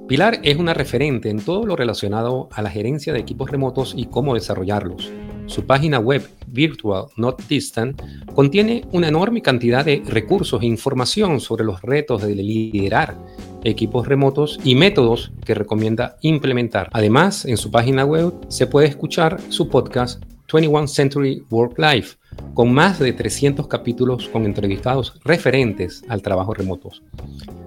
[0.08, 4.08] Pilar es una referente en todo lo relacionado a la gerencia de equipos remotos y
[4.08, 5.12] cómo desarrollarlos.
[5.48, 8.02] Su página web Virtual Not Distant
[8.34, 13.18] contiene una enorme cantidad de recursos e información sobre los retos de liderar
[13.64, 16.90] equipos remotos y métodos que recomienda implementar.
[16.94, 22.18] Además, en su página web se puede escuchar su podcast 21 Century Work Life,
[22.54, 26.92] con más de 300 capítulos con entrevistados referentes al trabajo remoto.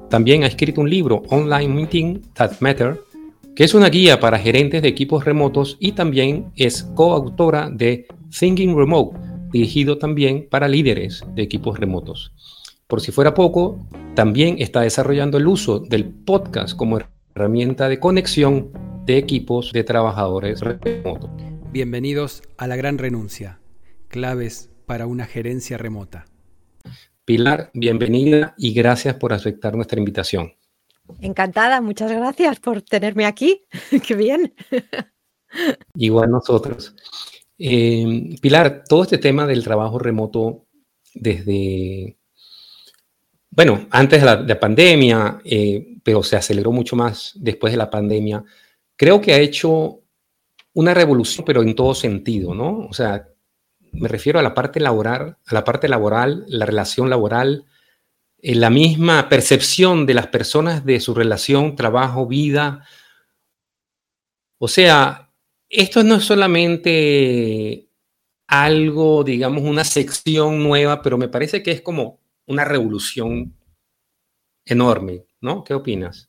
[0.08, 3.00] También ha escrito un libro, Online Meeting That Matter,
[3.56, 8.06] que es una guía para gerentes de equipos remotos y también es coautora de
[8.38, 9.18] Thinking Remote,
[9.50, 12.34] dirigido también para líderes de equipos remotos.
[12.86, 16.98] Por si fuera poco, también está desarrollando el uso del podcast como
[17.34, 18.72] herramienta de conexión
[19.06, 21.30] de equipos de trabajadores remotos.
[21.72, 23.60] Bienvenidos a La Gran Renuncia,
[24.08, 26.26] claves para una gerencia remota.
[27.24, 30.52] Pilar, bienvenida y gracias por aceptar nuestra invitación.
[31.20, 33.64] Encantada, muchas gracias por tenerme aquí.
[34.06, 34.54] Qué bien.
[35.94, 36.94] Igual nosotros.
[37.58, 40.66] Eh, Pilar, todo este tema del trabajo remoto
[41.14, 42.16] desde
[43.56, 48.44] bueno, antes de la, pandemia, eh, pero se aceleró mucho más después de la pandemia,
[48.96, 50.02] creo que ha hecho
[50.74, 52.80] una revolución, pero en todo sentido, ¿no?
[52.80, 53.26] O sea,
[53.92, 57.64] me refiero a la parte laboral, a la parte laboral, la relación laboral,
[58.38, 62.86] la misma percepción de las personas de su relación, trabajo, vida.
[64.58, 65.32] O sea,
[65.68, 67.90] esto no es solamente
[68.46, 73.56] algo, digamos, una sección nueva, pero me parece que es como una revolución
[74.64, 75.64] enorme, ¿no?
[75.64, 76.28] ¿Qué opinas?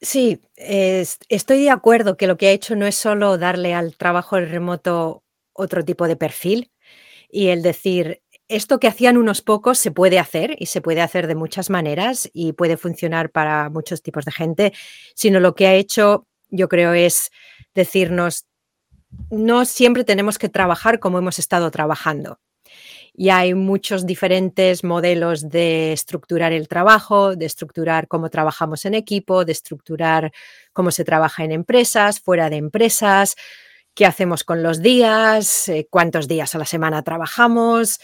[0.00, 4.38] Sí, estoy de acuerdo que lo que ha hecho no es solo darle al trabajo
[4.38, 5.24] remoto
[5.54, 6.70] otro tipo de perfil
[7.30, 11.26] y el decir, esto que hacían unos pocos se puede hacer y se puede hacer
[11.26, 14.72] de muchas maneras y puede funcionar para muchos tipos de gente,
[15.14, 17.30] sino lo que ha hecho, yo creo, es
[17.74, 18.46] decirnos,
[19.30, 22.38] no siempre tenemos que trabajar como hemos estado trabajando
[23.16, 29.44] y hay muchos diferentes modelos de estructurar el trabajo, de estructurar cómo trabajamos en equipo,
[29.44, 30.32] de estructurar
[30.72, 33.36] cómo se trabaja en empresas, fuera de empresas,
[33.94, 38.00] qué hacemos con los días, eh, cuántos días a la semana trabajamos,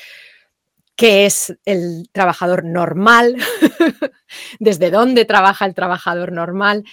[1.00, 3.34] qué es el trabajador normal,
[4.60, 6.84] desde dónde trabaja el trabajador normal.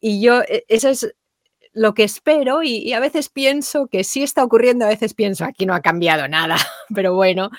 [0.00, 1.14] Y yo, e, eso es
[1.72, 5.66] lo que espero y, a veces pienso que sí está ocurriendo, a veces pienso aquí
[5.66, 6.56] no ha cambiado nada,
[6.96, 7.50] pero bueno,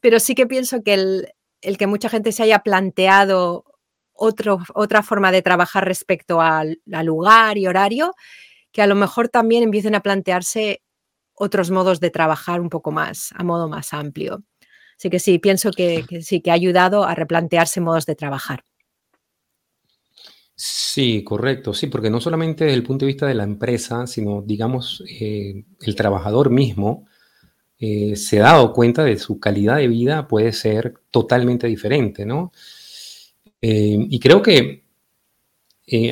[0.00, 3.64] pero sí que pienso que el, que mucha gente se haya planteado
[4.14, 8.14] otra forma de trabajar respecto al, lugar y horario,
[8.72, 10.82] que a lo mejor también empiecen a plantearse
[11.34, 14.42] otros modos de trabajar un poco más, a modo más amplio.
[14.98, 18.64] Así que sí, pienso que sí, que ha ayudado a replantearse modos de trabajar.
[20.58, 24.40] Sí, correcto, sí, porque no solamente desde el punto de vista de la empresa, sino,
[24.40, 27.06] digamos, eh, el trabajador mismo
[27.78, 32.52] eh, se ha dado cuenta de su calidad de vida puede ser totalmente diferente, ¿no?
[33.60, 34.84] Eh, y creo que,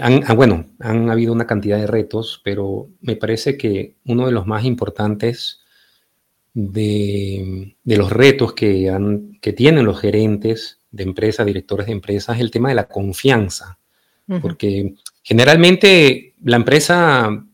[0.02, 4.32] han, ah, bueno, han habido una cantidad de retos, pero me parece que uno de
[4.32, 5.63] los más importantes
[6.54, 8.90] de, los retos que,
[9.40, 13.78] que tienen los gerentes de empresas, directores de empresas, es el tema de la confianza.
[14.40, 17.44] Porque generalmente la empresa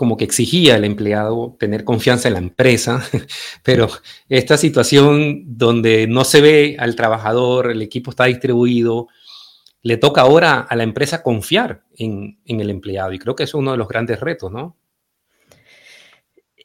[0.00, 3.02] como que exigía al empleado tener confianza en la empresa,
[3.62, 3.86] pero
[4.30, 9.08] esta situación donde no se ve al trabajador, el equipo está distribuido,
[9.82, 13.12] le toca ahora a la empresa confiar en, el empleado.
[13.12, 14.78] Y creo que es uno de los grandes retos, ¿no?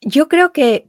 [0.02, 0.88] Yo creo que,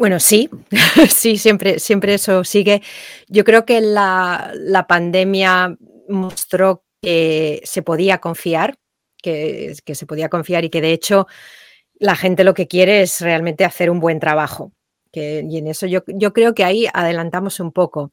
[0.00, 0.48] bueno, sí,
[1.14, 2.80] sí, siempre, siempre eso sigue.
[3.28, 5.76] Yo creo que la, la pandemia
[6.08, 8.78] mostró que se podía confiar,
[9.22, 11.26] que, se podía confiar y que de hecho
[11.98, 14.72] la gente lo que quiere es realmente hacer un buen trabajo.
[15.12, 18.10] Que, y en eso yo, yo creo que ahí adelantamos un poco.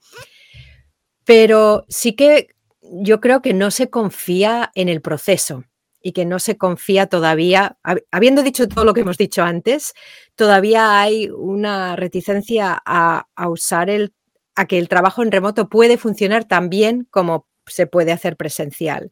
[1.24, 2.50] Pero sí que
[2.82, 5.64] yo creo que no se confía en el proceso
[6.08, 7.78] y que no se confía todavía,
[8.12, 9.94] habiendo dicho todo lo que hemos dicho antes,
[10.38, 14.14] todavía hay una reticencia a, usar el,
[14.56, 19.12] a que el trabajo en remoto puede funcionar tan bien como se puede hacer presencial.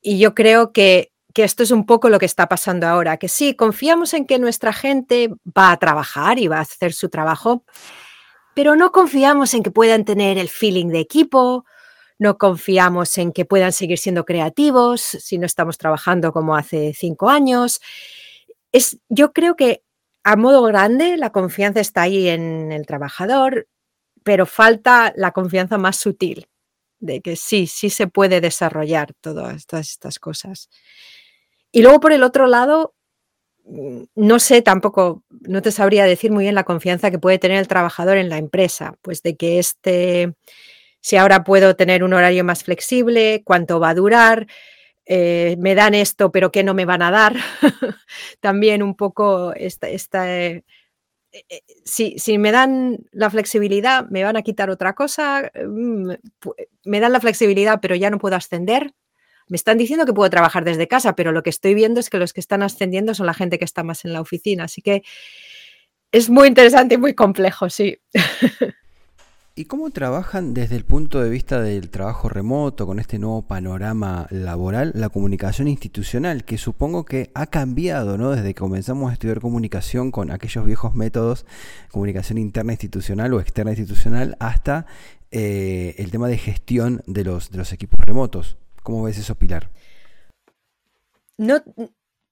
[0.00, 3.28] Y yo creo que, que esto es un poco lo que está pasando ahora, que
[3.28, 7.66] sí, confiamos en que nuestra gente va a trabajar y va a hacer su trabajo,
[8.54, 11.66] pero no confiamos en que puedan tener el feeling de equipo,
[12.22, 17.28] no confiamos en que puedan seguir siendo creativos si no estamos trabajando como hace cinco
[17.28, 17.80] años.
[18.70, 19.82] Es, yo creo que
[20.22, 23.66] a modo grande la confianza está ahí en el trabajador,
[24.22, 26.46] pero falta la confianza más sutil
[27.00, 30.70] de que sí, sí se puede desarrollar todas, estas cosas.
[31.72, 32.94] Y luego por el otro lado,
[33.64, 37.58] mm, no sé tampoco, no te sabría decir muy bien la confianza que puede tener
[37.58, 40.34] el trabajador en la empresa, pues de que este
[41.02, 44.46] si ahora puedo tener un horario más flexible, cuánto va a durar,
[45.04, 47.36] eh, me dan esto, pero ¿qué no me van a dar?
[48.40, 49.90] También un poco esta...
[50.30, 50.64] Eh,
[51.32, 56.12] eh, si, si, me dan la flexibilidad, me van a quitar otra cosa, mm,
[56.84, 58.94] me dan la flexibilidad, pero ya no puedo ascender.
[59.48, 62.18] Me están diciendo que puedo trabajar desde casa, pero lo que estoy viendo es que
[62.18, 64.64] los que están ascendiendo son la gente que está más en la oficina.
[64.64, 65.02] Así que
[66.12, 67.98] es muy interesante y muy complejo, sí.
[69.54, 74.26] ¿Y cómo trabajan desde el punto de vista del trabajo remoto, con este nuevo panorama
[74.30, 78.30] laboral, la comunicación institucional, que supongo que ha cambiado, ¿no?
[78.30, 81.44] Desde que comenzamos a estudiar comunicación con aquellos viejos métodos,
[81.90, 84.86] comunicación interna institucional o externa institucional, hasta
[85.30, 88.56] eh, el tema de gestión de los, de los equipos remotos.
[88.82, 89.70] ¿Cómo ves eso, Pilar?
[91.36, 91.62] No,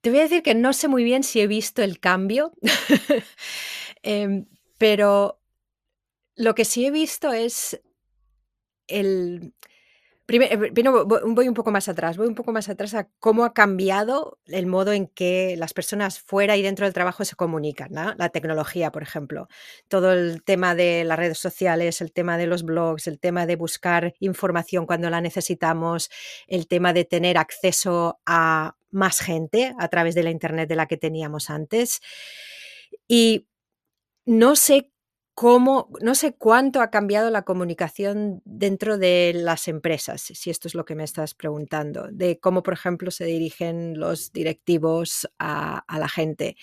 [0.00, 2.52] te voy a decir que no sé muy bien si he visto el cambio,
[4.02, 4.46] em,
[4.78, 5.39] pero
[6.40, 7.80] lo que sí he visto es
[8.86, 9.54] el...
[10.24, 14.38] Primero, voy un poco más atrás, voy un poco más atrás a cómo ha cambiado
[14.46, 18.92] el modo en que las personas fuera y dentro del trabajo se comunican, la tecnología,
[18.92, 19.48] por ejemplo,
[19.88, 23.56] todo el tema de las redes sociales, el tema de los blogs, el tema de
[23.56, 26.10] buscar información cuando la necesitamos,
[26.46, 30.86] el tema de tener acceso a más gente a través de la Internet de la
[30.86, 32.00] que teníamos antes.
[33.08, 33.48] Y
[34.26, 34.92] no sé
[35.42, 40.84] no sé cuánto ha cambiado la comunicación dentro de las empresas, si esto es lo
[40.84, 46.56] que me estás preguntando, de cómo, por ejemplo, se dirigen los directivos a, la gente.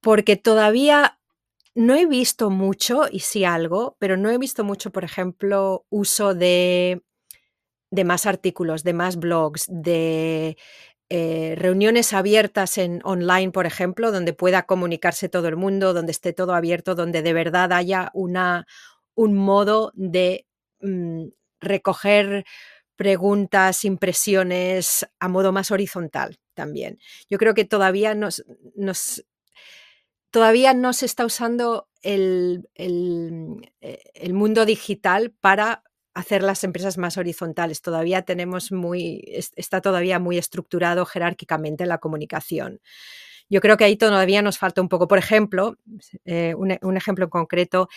[0.00, 1.18] Porque todavía
[1.74, 6.34] no he visto mucho, y sí algo, pero no he visto mucho, por ejemplo, uso
[6.34, 7.02] de,
[7.90, 10.56] de más artículos, de más blogs, de
[11.08, 16.32] eh, reuniones abiertas en online, por ejemplo, donde pueda comunicarse todo el mundo, donde esté
[16.32, 18.66] todo abierto, donde de verdad haya una,
[19.14, 20.46] un modo de
[20.80, 21.26] mm,
[21.60, 22.44] recoger
[22.96, 26.98] preguntas, impresiones a modo más horizontal también.
[27.30, 28.42] Yo creo que todavía nos,
[30.30, 35.84] todavía no se está usando el, el, eh, el mundo digital para
[36.16, 37.82] hacer las empresas más horizontales.
[37.82, 39.22] Todavía tenemos muy,
[39.54, 42.80] está todavía muy estructurado jerárquicamente la comunicación.
[43.50, 45.08] Yo creo que ahí todavía nos falta un poco.
[45.08, 45.76] Por ejemplo,
[46.24, 47.90] eh, un, ejemplo concreto,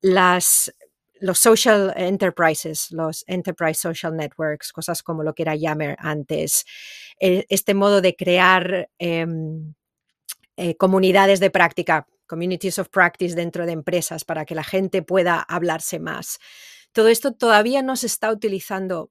[0.00, 0.74] las,
[1.20, 6.64] los social enterprises, los enterprise social networks, cosas como lo que era Yammer antes,
[7.20, 9.74] eh, este modo de crear em,
[10.56, 15.40] eh, comunidades de práctica, communities of practice dentro de empresas para que la gente pueda
[15.40, 16.38] hablarse más
[16.96, 19.10] todo esto todavía no se está utilizando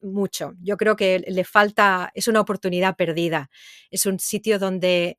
[0.00, 0.54] mucho.
[0.62, 3.50] Yo creo que le falta, es una oportunidad perdida.
[3.90, 5.18] Es un sitio donde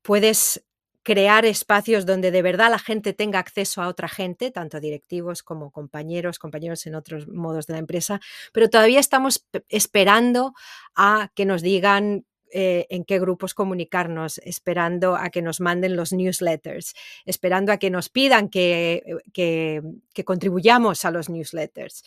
[0.00, 0.64] puedes
[1.02, 5.72] crear espacios donde de verdad la gente tenga acceso a otra gente, tanto directivos como
[5.72, 8.20] compañeros, compañeros en otros modos de la empresa,
[8.52, 10.52] pero todavía estamos esperando
[10.94, 16.12] a que nos digan eh, en qué grupos comunicarnos, esperando a que nos manden los
[16.12, 19.02] newsletters, esperando a que nos pidan que,
[19.36, 22.04] eh, que, contribuyamos a los newsletters.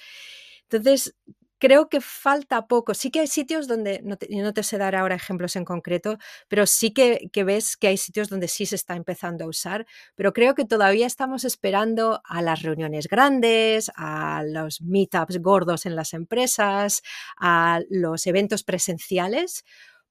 [0.63, 1.15] Entonces,
[1.63, 2.93] creo que falta poco.
[2.93, 6.17] Sí que hay sitios donde, no te, no te sé dar ahora ejemplos en concreto,
[6.49, 9.85] pero sí que, que, ves que hay sitios donde sí se está empezando a usar,
[10.15, 15.95] pero creo que todavía estamos esperando a las reuniones grandes, a los meetups gordos en
[15.95, 17.01] las empresas,
[17.37, 19.63] a los eventos presenciales,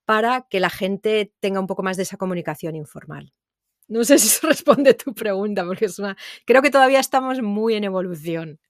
[0.05, 3.33] para que la gente tenga un poco más de esa comunicación informal.
[3.89, 6.17] No sé si eso responde tu pregunta, porque es una...
[6.47, 8.61] creo que todavía estamos muy en evolución.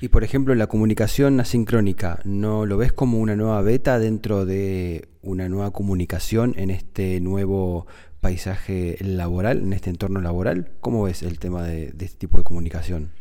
[0.00, 5.08] Y por ejemplo, la comunicación asincrónica, ¿no lo ves como una nueva beta dentro de
[5.22, 7.86] una nueva comunicación en este nuevo
[8.20, 10.72] paisaje laboral, en este entorno laboral?
[10.80, 13.12] ¿Cómo ves el tema de, de este tipo de comunicación?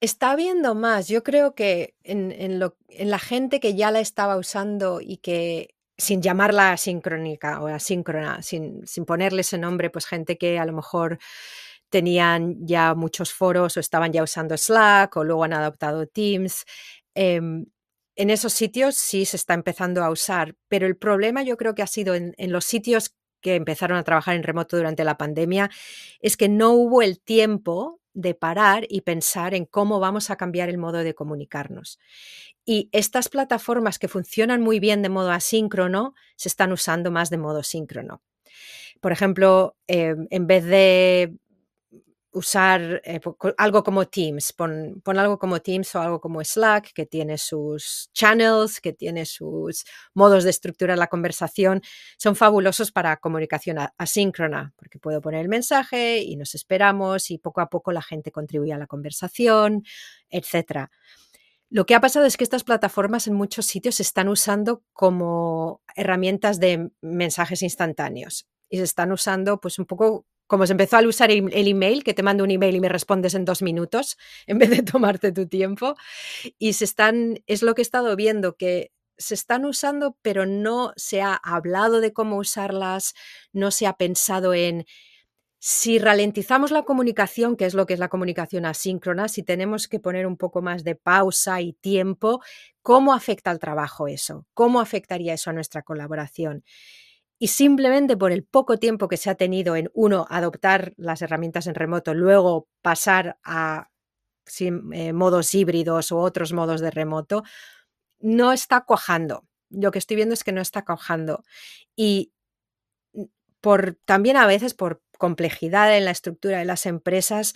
[0.00, 1.08] Está habiendo más.
[1.08, 6.72] Yo creo que en, la gente que ya la estaba usando y que sin llamarla
[6.72, 11.18] asincrónica o asíncrona, sin, sin ponerle ese nombre, pues gente que a lo mejor
[11.90, 16.64] tenían ya muchos foros o estaban ya usando Slack o luego han adoptado Teams.
[17.14, 17.66] Em,
[18.16, 21.82] en esos sitios sí se está empezando a usar, pero el problema yo creo que
[21.82, 25.70] ha sido en, los sitios que empezaron a trabajar en remoto durante la pandemia,
[26.20, 30.68] es que no hubo el tiempo de parar y pensar en cómo vamos a cambiar
[30.68, 31.98] el modo de comunicarnos.
[32.64, 37.38] Y estas plataformas que funcionan muy bien de modo asíncrono se están usando más de
[37.38, 38.22] modo síncrono.
[39.00, 41.34] Por ejemplo, em, en vez de
[42.32, 43.20] usar eh,
[43.58, 48.80] algo como Teams, pon, algo como Teams o algo como Slack, que tiene sus channels,
[48.80, 49.84] que tiene sus
[50.14, 51.82] modos de estructurar la conversación,
[52.18, 57.60] son fabulosos para comunicación asíncrona, porque puedo poner el mensaje y nos esperamos y poco
[57.60, 59.84] a poco la gente contribuye a la conversación,
[60.28, 60.88] etc.
[61.68, 65.82] Lo que ha pasado es que estas plataformas en muchos sitios se están usando como
[65.94, 71.06] herramientas de mensajes instantáneos y se están usando pues un poco como se empezó a
[71.06, 74.58] usar el email, que te mando un email y me respondes en dos minutos, en
[74.58, 75.94] vez de tomarte tu tiempo.
[76.58, 80.92] Y se están, es lo que he estado viendo, que se están usando, pero no
[80.96, 83.14] se ha hablado de cómo usarlas,
[83.52, 84.86] no se ha pensado en
[85.60, 90.00] si ralentizamos la comunicación, que es lo que es la comunicación asíncrona, si tenemos que
[90.00, 92.42] poner un poco más de pausa y tiempo,
[92.82, 94.46] ¿cómo afecta al trabajo eso?
[94.52, 96.64] ¿Cómo afectaría eso a nuestra colaboración?
[97.42, 101.66] Y simplemente por el poco tiempo que se ha tenido en uno adoptar las herramientas
[101.66, 103.88] en remoto, luego pasar a
[104.58, 107.42] eh, modos híbridos u otros modos de remoto,
[108.18, 109.48] no está cuajando.
[109.70, 111.42] Lo que estoy viendo es que no está cuajando.
[111.96, 112.34] Y
[113.62, 117.54] por, también a veces por complejidad en la estructura de las empresas,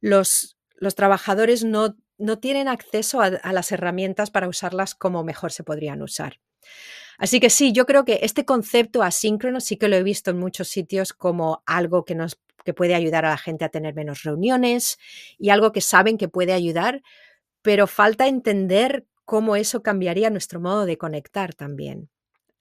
[0.00, 0.56] los,
[0.94, 1.94] trabajadores no
[2.40, 6.40] tienen acceso a las herramientas para usarlas como mejor se podrían usar.
[7.18, 10.38] Así que sí, yo creo que este concepto asíncrono sí que lo he visto en
[10.38, 14.24] muchos sitios como algo que nos que puede ayudar a la gente a tener menos
[14.24, 14.98] reuniones
[15.38, 17.00] y algo que saben que puede ayudar,
[17.62, 22.10] pero falta entender cómo eso cambiaría nuestro modo de conectar también.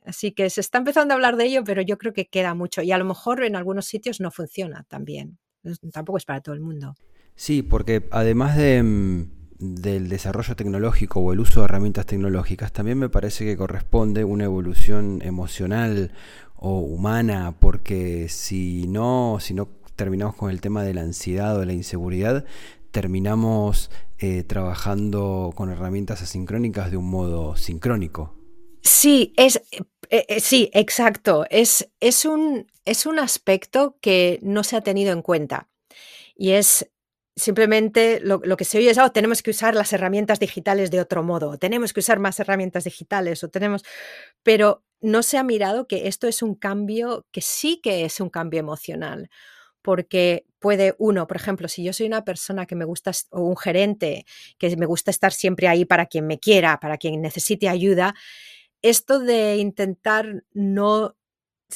[0.05, 2.83] Así que se está empezando a hablar de ello, pero yo creo que queda mucho
[2.83, 5.39] y a lo mejor en algunos sitios no funciona también.
[5.91, 6.93] Tampoco es para todo el mundo.
[7.35, 12.97] Sí, porque además de mm, del desarrollo tecnológico o el uso de herramientas tecnológicas, también
[12.97, 16.11] me parece que corresponde una evolución emocional
[16.55, 21.59] o humana, porque si no, si no terminamos con el tema de la ansiedad o
[21.59, 22.45] de la inseguridad,
[22.91, 28.35] terminamos eh, trabajando con herramientas asincrónicas de un modo sincrónico.
[28.81, 29.61] Sí, es
[30.09, 31.45] eh, eh, sí, exacto.
[31.49, 35.69] Es, es, un, es un aspecto que no se ha tenido en cuenta.
[36.35, 36.89] Y es
[37.35, 41.23] simplemente lo, que se oye es, oh, tenemos que usar las herramientas digitales de otro
[41.23, 43.83] modo, tenemos que usar más herramientas digitales o tenemos,
[44.43, 48.29] pero no se ha mirado que esto es un cambio que sí que es un
[48.29, 49.29] cambio emocional,
[49.81, 53.57] porque puede uno, por ejemplo, si yo soy una persona que me gusta o un
[53.57, 54.25] gerente
[54.57, 58.15] que me gusta estar siempre ahí para quien me quiera, para quien necesite ayuda,
[58.81, 61.15] esto de intentar no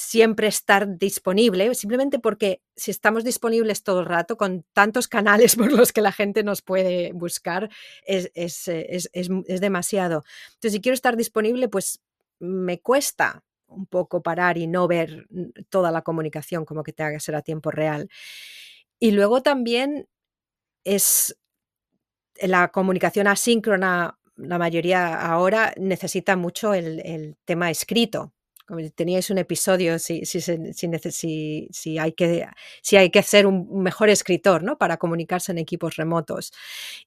[0.00, 5.72] siempre estar disponible, simplemente porque si estamos disponibles todo el rato, con tantos canales por
[5.72, 7.68] los que la gente nos puede buscar,
[8.06, 10.24] es, es, es, es demasiado.
[10.54, 12.00] Entonces, si quiero estar disponible, pues
[12.38, 15.28] me cuesta un poco parar y no ver
[15.68, 18.08] toda la comunicación como que te haga ser a tiempo real.
[18.98, 20.08] Y luego también
[20.82, 21.36] es
[22.40, 28.32] la comunicación asíncrona, la mayoría ahora necesita mucho el, el tema escrito
[28.94, 32.46] teníais un episodio si, si, si, hay que,
[32.82, 34.78] si hay que ser un mejor escritor ¿no?
[34.78, 36.52] para comunicarse en equipos remotos.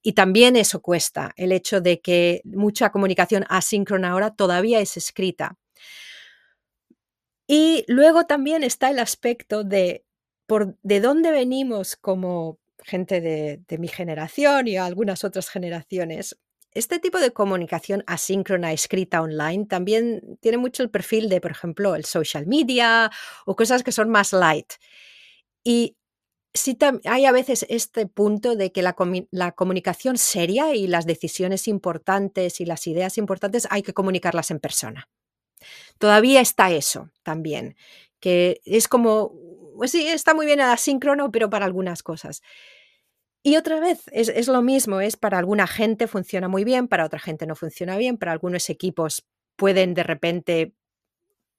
[0.01, 5.57] Y también eso cuesta, el hecho de que mucha comunicación asíncrona ahora todavía es escrita.
[7.47, 10.05] Y luego también está el aspecto de
[10.47, 16.37] por, de dónde venimos como gente de mi generación y algunas otras generaciones
[16.75, 21.95] este tipo de comunicación asíncrona escrita online también tiene mucho el perfil de, por ejemplo,
[21.95, 23.11] el social media
[23.45, 24.73] o cosas que son más light.
[25.63, 25.95] Y
[26.53, 28.93] sí hay a veces este punto de que la,
[29.53, 35.09] comunicación seria y las decisiones importantes y las ideas importantes hay que comunicarlas en persona.
[35.97, 37.75] Todavía está eso también,
[38.19, 39.33] que es como,
[39.77, 42.41] pues sí, está muy bien el asíncrono, pero para algunas cosas.
[43.45, 47.19] Y otra vez, es, lo mismo, es para alguna gente funciona muy bien, para otra
[47.19, 50.73] gente no funciona bien, para algunos equipos pueden de repente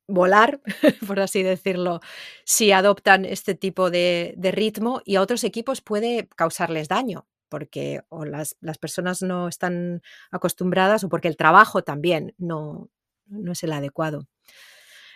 [0.09, 0.61] volar,
[1.07, 2.01] por así decirlo,
[2.45, 8.25] si adoptan este tipo de, ritmo y a otros equipos puede causarles daño porque o
[8.25, 12.91] las, personas no están acostumbradas o porque el trabajo también no,
[13.27, 14.27] no es el adecuado.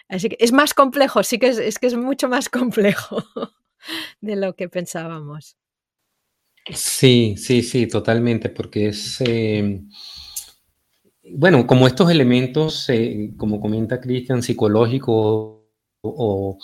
[0.08, 3.24] Así que es más complejo, sí que es, que es mucho más complejo
[4.20, 5.56] de lo que pensábamos.
[6.66, 9.80] Sí, sí, sí, totalmente, porque es, eh,
[11.30, 15.58] bueno, como estos elementos, eh, como comenta Cristian, psicológicos
[16.02, 16.58] o,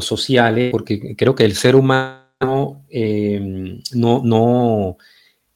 [0.00, 4.96] sociales, porque creo que el ser humano eh, no, no,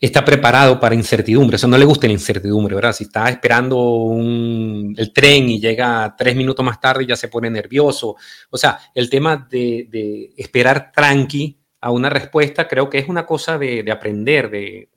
[0.06, 2.92] está preparado para incertidumbre, eso no le gusta la incertidumbre, ¿verdad?
[2.92, 8.16] Si está esperando el tren y llega tres minutos más tarde ya se pone nervioso,
[8.50, 13.58] o sea, el tema de, esperar tranqui a una respuesta creo que es una cosa
[13.58, 14.88] de, aprender, de,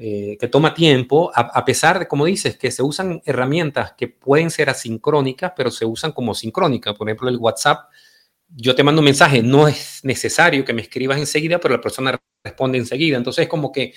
[0.00, 4.50] eh, que toma tiempo, a, pesar de, como dices, que se usan herramientas que pueden
[4.50, 6.94] ser asincrónicas, pero se usan como sincrónicas.
[6.94, 7.90] Por ejemplo, el WhatsApp,
[8.48, 12.18] yo te mando un mensaje, no es necesario que me escribas enseguida, pero la persona
[12.42, 13.18] responde enseguida.
[13.18, 13.92] Entonces, como que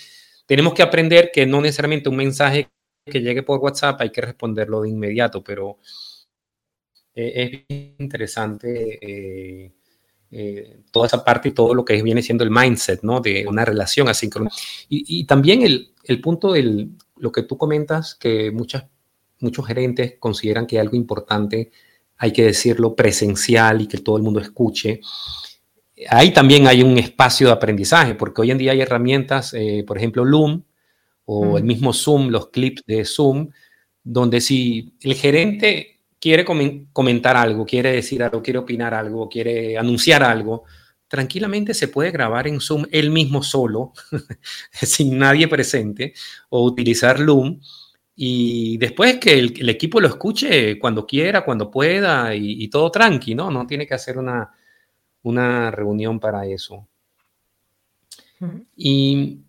[0.45, 2.69] tenemos que aprender que no necesariamente un mensaje
[3.05, 5.77] que llegue por WhatsApp hay que responderlo de inmediato, pero
[7.15, 8.99] eh, es interesante.
[9.01, 9.71] Eh,
[10.31, 13.19] eh, toda esa parte y todo lo que viene siendo el mindset, ¿no?
[13.19, 14.49] De una relación asíncrona.
[14.87, 18.85] Y, y también el, el, punto de lo que tú comentas, que muchas,
[19.39, 21.71] muchos gerentes consideran que algo importante
[22.17, 25.01] hay que decirlo presencial y que todo el mundo escuche.
[26.07, 29.97] Ahí también hay un espacio de aprendizaje, porque hoy en día hay herramientas, eh, por
[29.97, 30.63] ejemplo, Loom
[31.25, 33.49] o el mismo Zoom, los clips de Zoom,
[34.03, 40.21] donde si el gerente quiere comentar algo, quiere decir algo, quiere opinar algo, quiere anunciar
[40.21, 40.65] algo,
[41.07, 43.91] tranquilamente se puede grabar en Zoom él mismo solo,
[44.71, 46.13] sin nadie presente,
[46.49, 47.59] o utilizar Loom.
[48.15, 53.49] Y después que el, equipo lo escuche cuando quiera, cuando pueda y, todo tranqui, ¿no?
[53.49, 54.51] No tiene que hacer una,
[55.23, 56.87] una reunión para eso.
[58.75, 59.39] Y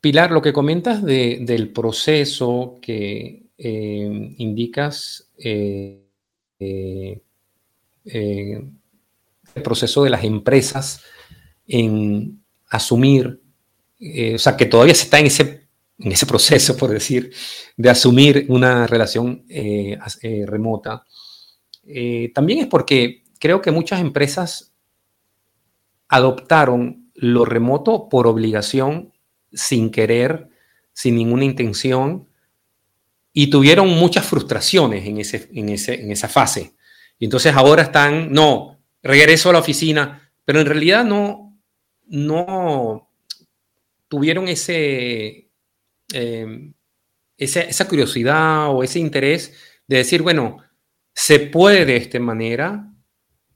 [0.00, 6.02] Pilar, lo que comentas del proceso que eh, indicas eh,
[6.58, 7.22] eh,
[8.04, 11.02] el proceso de las empresas
[11.66, 13.40] en asumir,
[14.34, 17.32] o sea, que todavía se está en ese, en ese proceso, por decir,
[17.76, 19.46] de asumir una relación
[20.46, 21.04] remota,
[22.34, 24.74] también es porque creo que muchas empresas
[26.08, 29.12] adoptaron lo remoto por obligación,
[29.52, 30.48] sin querer,
[30.92, 32.28] sin ninguna intención,
[33.36, 36.76] y tuvieron muchas frustraciones en, ese, en, ese, en esa fase.
[37.18, 41.60] Y entonces ahora están, no, regreso a la oficina, pero en realidad no,
[42.06, 43.10] no
[44.06, 45.50] tuvieron ese,
[46.12, 46.72] em,
[47.36, 49.52] esa, curiosidad o ese interés
[49.88, 50.58] de decir, bueno,
[51.12, 52.88] se puede de esta manera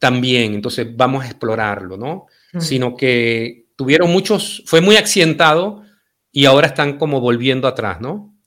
[0.01, 2.27] también, entonces vamos a explorarlo, ¿no?
[2.59, 5.85] Sino que tuvieron muchos, fue muy accidentado
[6.33, 8.38] y ahora están como volviendo atrás, ¿no?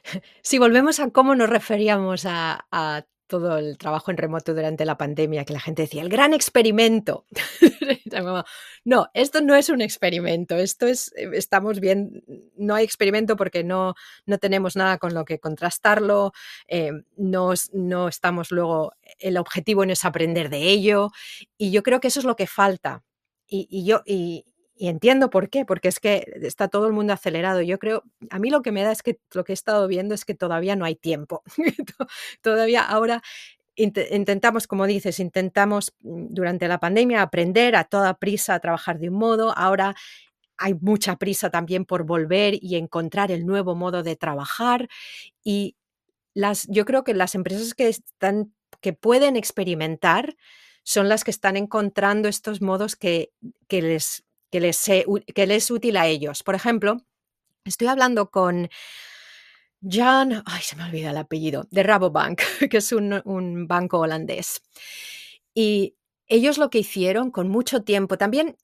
[0.43, 5.45] si volvemos a cómo nos referíamos a, todo el trabajo en remoto durante la pandemia,
[5.45, 7.27] que la gente decía, el gran experimento.
[8.85, 12.25] no, esto no es un experimento, esto es, eh, estamos bien,
[12.57, 13.95] no hay experimento porque no,
[14.27, 16.33] no tenemos nada con lo que contrastarlo,
[16.67, 21.11] eh, no, no estamos luego, el objetivo no es aprender de ello,
[21.57, 23.05] y yo creo que eso es lo que falta.
[23.53, 24.45] Y, yo, y,
[24.81, 27.61] y entiendo por qué, porque es que está todo el mundo acelerado.
[27.61, 30.15] Yo creo, a mí lo que me da es que lo que he estado viendo
[30.15, 31.43] es que todavía no hay tiempo.
[32.41, 33.23] todavía ahora
[33.77, 39.11] intentamos, como dices, intentamos mm, durante la pandemia aprender a toda prisa a trabajar de
[39.11, 39.53] un modo.
[39.55, 39.95] Ahora
[40.57, 44.89] hay mucha prisa también por volver y encontrar el nuevo modo de trabajar.
[45.45, 45.77] Y
[46.33, 50.37] las, yo creo que las empresas que están, que pueden experimentar,
[50.85, 53.31] son las que están encontrando estos modos que,
[53.69, 54.85] que les que les,
[55.35, 56.43] que les es útil a ellos.
[56.43, 56.99] Por ejemplo,
[57.65, 58.69] estoy hablando con
[59.83, 64.63] Jan, ay, se me olvida el apellido, de Rabobank, que es un, banco holandés.
[65.55, 68.57] Y ellos lo que hicieron con mucho tiempo, también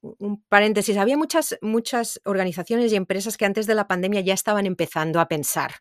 [0.00, 4.64] un paréntesis, había muchas, muchas organizaciones y empresas que antes de la pandemia ya estaban
[4.64, 5.72] empezando a pensar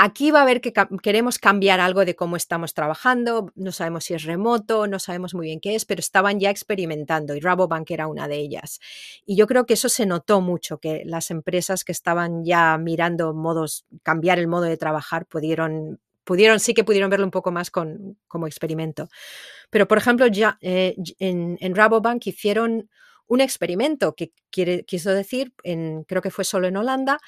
[0.00, 4.14] Aquí va a haber que queremos cambiar algo de cómo estamos trabajando, no sabemos si
[4.14, 8.06] es remoto, no sabemos muy bien qué es, pero estaban ya experimentando y Rabobank era
[8.06, 8.78] una de ellas.
[9.26, 13.34] Y yo creo que eso se notó mucho, que las empresas que estaban ya mirando
[13.34, 17.72] modos, cambiar el modo de trabajar, pudieron, pudieron sí que pudieron verlo un poco más
[17.72, 19.08] con, como experimento.
[19.68, 22.88] Pero, por ejemplo, ya eh, en, en Rabobank hicieron
[23.26, 27.18] un experimento que quiere, quiso decir, en, creo que fue solo en Holanda,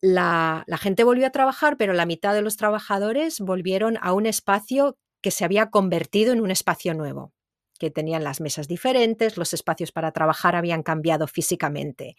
[0.00, 4.98] la, gente volvió a trabajar, pero la mitad de los trabajadores volvieron a un espacio
[5.20, 7.32] que se había convertido en un espacio nuevo,
[7.78, 12.16] que tenían las mesas diferentes, los espacios para trabajar habían cambiado físicamente.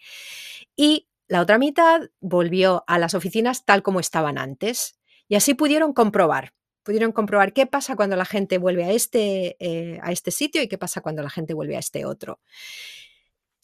[0.76, 4.98] Y la otra mitad volvió a las oficinas tal como estaban antes.
[5.28, 9.98] Y así pudieron comprobar, pudieron comprobar qué pasa cuando la gente vuelve a este, eh,
[10.02, 12.40] a este sitio y qué pasa cuando la gente vuelve a este otro.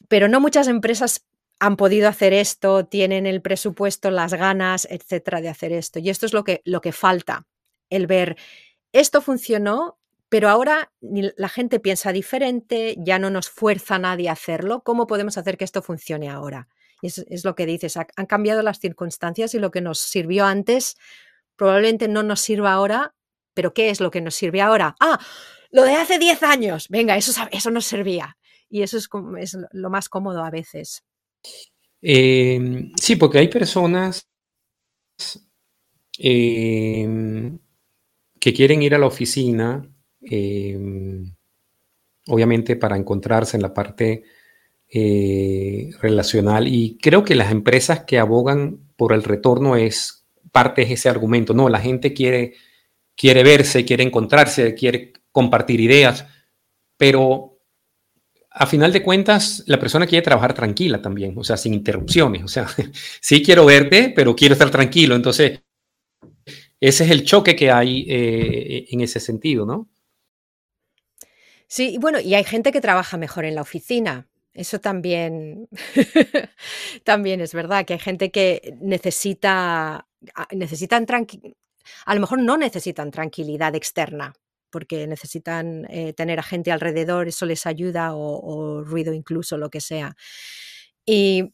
[0.08, 1.26] Pero no muchas empresas
[1.60, 5.98] han podido hacer esto, tienen el presupuesto, las ganas, etcétera, de hacer esto.
[5.98, 7.46] Y esto es lo que, lo que falta,
[7.90, 8.36] el ver,
[8.92, 14.82] esto funcionó, pero ahora la gente piensa diferente, ya no nos fuerza nadie a hacerlo.
[14.82, 16.68] ¿Cómo podemos hacer que esto funcione ahora?
[17.00, 20.44] Y es, es lo que dices, han cambiado las circunstancias y lo que nos sirvió
[20.44, 20.96] antes
[21.58, 23.14] probablemente no nos sirva ahora,
[23.52, 24.94] pero ¿qué es lo que nos sirve ahora?
[25.00, 25.18] Ah,
[25.70, 28.38] lo de hace 10 años, venga, eso, eso nos servía.
[28.70, 31.02] Y eso es, es lo más cómodo a veces.
[32.00, 34.28] Em, sí, porque hay personas
[36.18, 37.58] em,
[38.40, 39.88] que quieren ir a la oficina,
[40.22, 41.34] em,
[42.28, 44.24] obviamente para encontrarse en la parte
[44.90, 50.94] eh, relacional y creo que las empresas que abogan por el retorno es parte de
[50.94, 51.54] ese argumento.
[51.54, 52.54] No, la gente quiere,
[53.16, 56.26] quiere verse, quiere encontrarse, quiere compartir ideas,
[56.96, 57.57] pero
[58.58, 62.42] a final de cuentas, la persona quiere trabajar tranquila también, o sea, sin interrupciones.
[62.42, 62.66] O sea,
[63.20, 65.14] sí quiero verte, pero quiero estar tranquilo.
[65.14, 65.60] Entonces,
[66.80, 69.88] ese es el choque que hay eh, en ese sentido, ¿no?
[71.68, 74.26] Sí, bueno, y hay gente que trabaja mejor en la oficina.
[74.54, 75.68] Eso también,
[77.04, 80.08] también es verdad, que hay gente que necesita,
[80.50, 81.06] necesitan
[82.06, 84.34] a lo mejor no necesitan tranquilidad externa,
[84.70, 89.80] porque necesitan eh, tener a gente alrededor, eso les ayuda, o, ruido incluso, lo que
[89.80, 90.16] sea.
[91.04, 91.52] Y,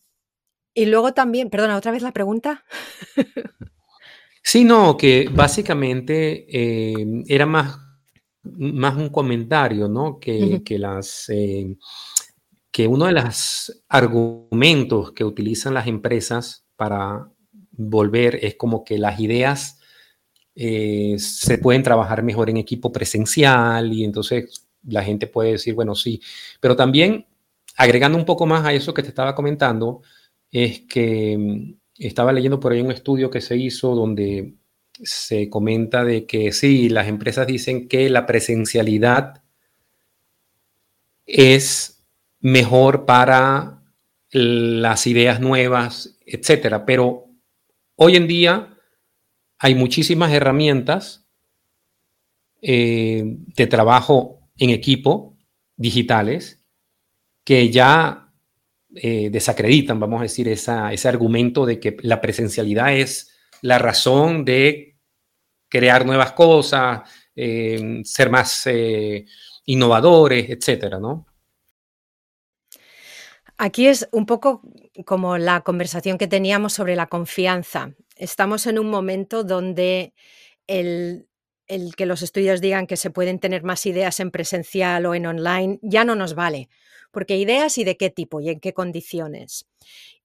[0.77, 2.65] luego también, perdona, otra vez la pregunta.
[4.43, 7.79] sí, no, que básicamente eh, era más,
[8.43, 10.19] más un comentario, ¿no?
[10.19, 11.29] Que, las...
[11.29, 11.77] Eh,
[12.71, 17.31] que uno de los argumentos que utilizan las empresas para
[17.71, 19.79] volver es como que las ideas
[20.57, 25.95] eh, se pueden trabajar mejor en equipo presencial y entonces la gente puede decir, bueno,
[25.95, 26.21] sí,
[26.61, 27.27] pero también
[27.77, 30.03] agregando un poco más a eso que te estaba comentando,
[30.51, 34.55] es que mm, estaba leyendo por ahí un estudio que se hizo donde
[35.03, 39.43] se comenta de que sí, las empresas dicen que la presencialidad
[41.27, 42.05] es
[42.41, 43.83] mejor para
[44.31, 47.27] las ideas nuevas, etcétera, pero
[47.97, 48.74] hoy en día
[49.59, 51.27] hay muchísimas herramientas
[52.61, 55.37] eh, de trabajo en equipo
[55.77, 56.63] digitales
[57.45, 58.33] que ya
[58.95, 64.97] eh, desacreditan, vamos a decir, ese argumento de que la presencialidad es la razón de
[65.69, 67.03] crear nuevas cosas,
[67.37, 68.69] eh, ser más
[69.67, 71.27] innovadores, etcétera, ¿no?
[73.57, 74.63] Aquí es un poco
[75.07, 77.95] como la conversación que teníamos sobre la confianza.
[78.17, 80.13] Estamos en un momento donde
[80.67, 81.29] el,
[81.97, 85.79] que los estudios digan que se pueden tener más ideas en presencial o en online
[85.83, 86.69] ya no nos vale,
[87.13, 89.67] porque ideas y de qué tipo y en qué condiciones.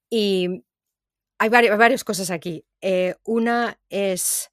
[0.10, 0.64] Y
[1.38, 2.66] hay varias, cosas aquí.
[2.82, 4.50] Eh, una es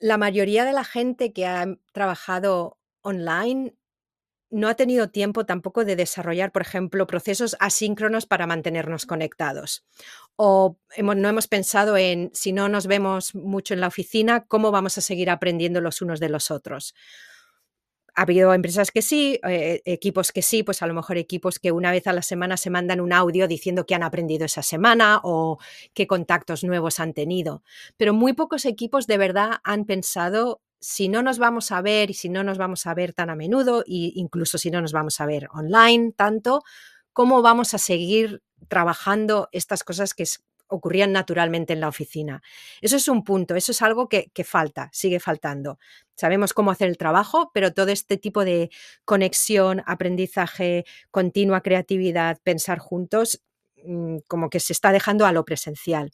[0.00, 3.77] la mayoría de la gente que ha trabajado online
[4.50, 9.84] no ha tenido tiempo tampoco de desarrollar, por ejemplo, procesos asíncronos para mantenernos conectados.
[10.36, 14.96] O no hemos pensado en, si no nos vemos mucho en la oficina, cómo vamos
[14.98, 16.94] a seguir aprendiendo los unos de los otros.
[18.14, 21.70] Ha habido empresas que sí, eh, equipos que sí, pues a lo mejor equipos que
[21.70, 25.20] una vez a la semana se mandan un audio diciendo que han aprendido esa semana
[25.22, 25.58] o
[25.94, 27.62] qué contactos nuevos han tenido.
[27.96, 32.14] Pero muy pocos equipos de verdad han pensado si no nos vamos a ver y
[32.14, 35.20] si no nos vamos a ver tan a menudo, e incluso si no nos vamos
[35.20, 36.62] a ver online tanto,
[37.12, 40.24] ¿cómo vamos a seguir trabajando estas cosas que
[40.68, 42.42] ocurrían naturalmente en la oficina?
[42.80, 45.78] Eso es un punto, eso es algo que, que falta, sigue faltando.
[46.14, 48.70] Sabemos cómo hacer el trabajo, pero todo este tipo de
[49.04, 53.42] conexión, aprendizaje, continua creatividad, pensar juntos,
[53.84, 56.12] mm, como que se está dejando a lo presencial.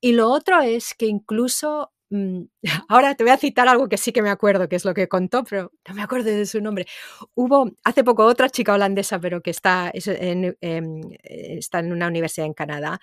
[0.00, 1.92] Y lo otro es que incluso
[2.88, 5.08] ahora te voy a citar algo que sí que me acuerdo, que es lo que
[5.08, 6.86] contó, pero no me acuerdo de su nombre.
[7.34, 12.46] Hubo hace poco otra chica holandesa, pero que está en, em, está en una universidad
[12.46, 13.00] en Canadá,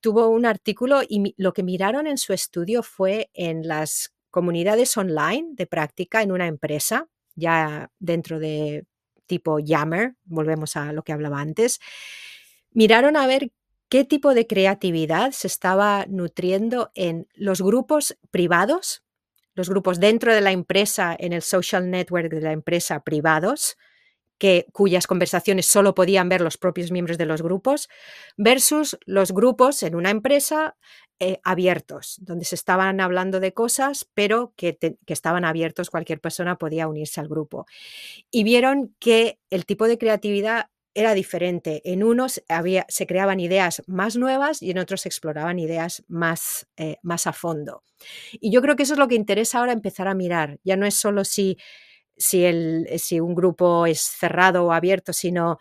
[0.00, 5.50] tuvo un artículo y lo que miraron en su estudio fue en las comunidades online
[5.52, 8.84] de práctica en una empresa, ya dentro de
[9.26, 11.80] tipo Yammer, volvemos a lo que hablaba antes,
[12.72, 13.52] miraron a ver
[13.90, 19.02] qué tipo de creatividad se estaba nutriendo en los grupos privados,
[19.54, 23.76] los grupos dentro de la empresa, en el social network de la empresa privados,
[24.38, 27.88] que, cuyas conversaciones solo podían ver los propios miembros de los grupos,
[28.36, 30.76] versus los grupos en una empresa
[31.18, 36.56] eh, abiertos, donde se estaban hablando de cosas, pero que, que, estaban abiertos, cualquier persona
[36.56, 37.66] podía unirse al grupo.
[38.30, 41.82] Y vieron que el tipo de creatividad era diferente.
[41.84, 46.66] En unos había, se creaban ideas más nuevas y en otros se exploraban ideas más,
[46.76, 47.84] eh, más a fondo.
[48.32, 50.58] Y yo creo que eso es lo que interesa ahora empezar a mirar.
[50.64, 51.58] Ya no es solo si
[52.20, 55.58] si, el, si un grupo es cerrado o abierto, sino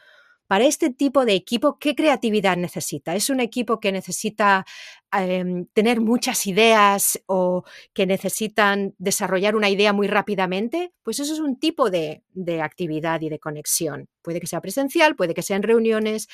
[0.49, 3.15] para este tipo de equipo, ¿qué creatividad necesita?
[3.15, 4.65] ¿Es un equipo que necesita
[5.11, 10.91] em, tener muchas ideas o que necesitan desarrollar una idea muy rápidamente?
[11.03, 14.09] Pues eso es un tipo de, de actividad y de conexión.
[14.23, 16.27] Puede que sea presencial, puede que sea en reuniones,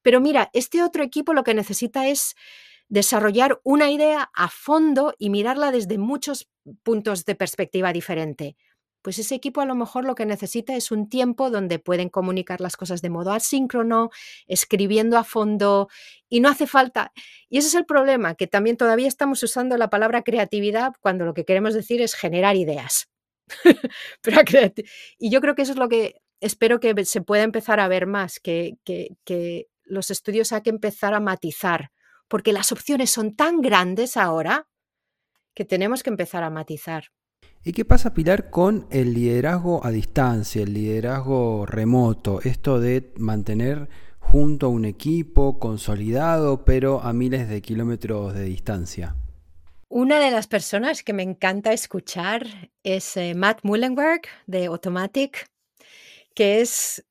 [0.00, 2.36] pero mira, este otro equipo lo que necesita es
[2.88, 6.48] desarrollar una idea a fondo y mirarla desde muchos
[6.82, 8.56] puntos de perspectiva diferente
[9.02, 12.60] pues ese equipo a lo mejor lo que necesita es un tiempo donde pueden comunicar
[12.60, 14.10] las cosas de modo asíncrono,
[14.46, 15.88] escribiendo a fondo
[16.28, 17.12] y no hace falta.
[17.48, 21.34] Y ese es el problema, que también todavía estamos usando la palabra creatividad cuando lo
[21.34, 23.08] que queremos decir es generar ideas.
[25.18, 28.06] Y yo creo que eso es lo que espero que se pueda empezar a ver
[28.06, 28.76] más, que
[29.84, 31.90] los estudios hay que empezar a matizar,
[32.28, 34.68] porque las opciones son tan grandes ahora
[35.54, 37.08] que tenemos que empezar a matizar.
[37.64, 42.40] ¿Y qué pasa, Pilar, con el liderazgo a distancia, el liderazgo remoto?
[42.42, 49.16] Esto de mantener junto a un equipo consolidado, pero a miles de kilómetros de distancia.
[49.88, 55.50] Una de las personas que me encanta escuchar es eh, Matt Mullenberg de Automatic,
[56.34, 57.04] que es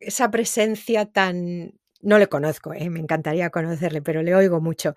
[0.00, 2.90] esa presencia tan no le conozco, ¿eh?
[2.90, 4.94] me encantaría conocerle, pero le oigo mucho.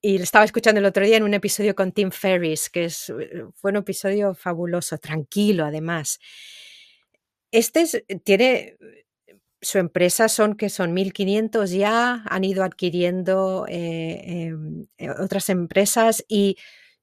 [0.00, 3.10] Y le estaba escuchando el otro día en un episodio con Tim Ferris, que es,
[3.10, 6.20] eh, fue un episodio fabuloso, tranquilo además.
[7.50, 8.76] Este eh, tiene,
[9.60, 14.86] su empresa son que son 1.500 ya, han ido adquiriendo em,
[15.20, 16.56] otras empresas y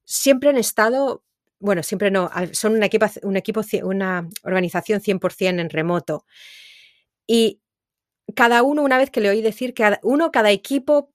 [0.05, 1.23] siempre han estado,
[1.59, 6.25] bueno, siempre no, son un equipo, un equipo una organización 100% en remoto.
[7.27, 7.62] Y
[8.35, 11.11] cada uno, una vez que le oí decir que uno, cada equipo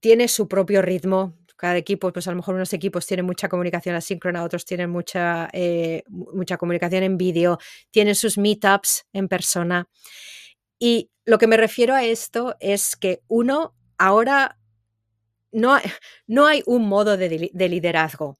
[0.00, 1.36] tiene su propio ritmo.
[1.56, 5.48] Cada equipo, pues a lo mejor unos equipos tienen mucha comunicación asíncrona, otros tienen mucha,
[5.52, 7.58] eh, mucha comunicación en vídeo,
[7.90, 9.88] tienen sus meetups en persona.
[10.78, 14.58] Y lo que me refiero a esto es que uno ahora
[15.52, 15.78] no,
[16.26, 18.36] no hay un modo de liderazgo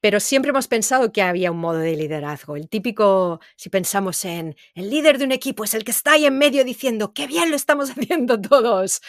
[0.00, 2.56] pero siempre hemos pensado que había un modo de liderazgo.
[2.56, 6.26] El típico, si pensamos en el líder de un equipo, es el que está ahí
[6.26, 9.00] en medio diciendo, qué bien lo estamos haciendo todos.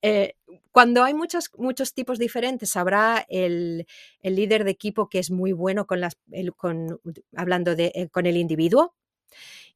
[0.00, 0.34] Eh,
[0.72, 3.86] cuando hay muchos, muchos tipos diferentes, habrá el,
[4.22, 6.16] líder de equipo que es muy bueno con las,
[6.56, 7.00] con,
[7.36, 8.94] hablando de, eh, con el individuo.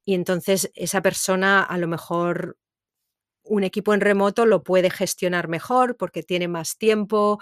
[0.04, 2.56] Y entonces esa persona a lo mejor
[3.44, 7.40] un equipo en remoto lo puede gestionar mejor porque tiene más tiempo,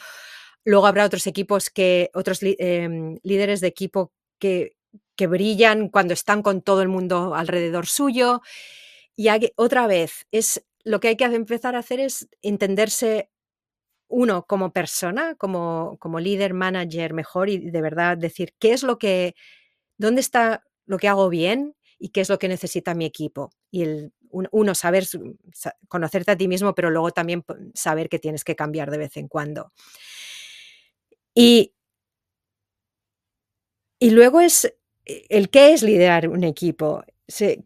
[0.65, 4.77] Luego habrá otros equipos que, otros em, líderes de equipo que,
[5.17, 8.43] que brillan cuando están con todo el mundo alrededor suyo.
[9.17, 13.31] Y otra vez, es lo que hay que empezar a hacer es entenderse
[14.09, 18.99] uno como persona, como, como líder, manager mejor y de verdad decir qué es lo
[18.99, 19.35] que,
[19.99, 23.51] dónde está lo que hago bien y qué es lo que necesita mi equipo.
[23.71, 25.07] Y el, uno, saber,
[25.89, 27.45] conocerte a ti mismo, pero luego también
[27.75, 29.73] saber que tienes que cambiar de vez en cuando.
[31.35, 31.73] Y,
[33.99, 34.73] y luego es
[35.05, 37.05] el qué es liderar un equipo.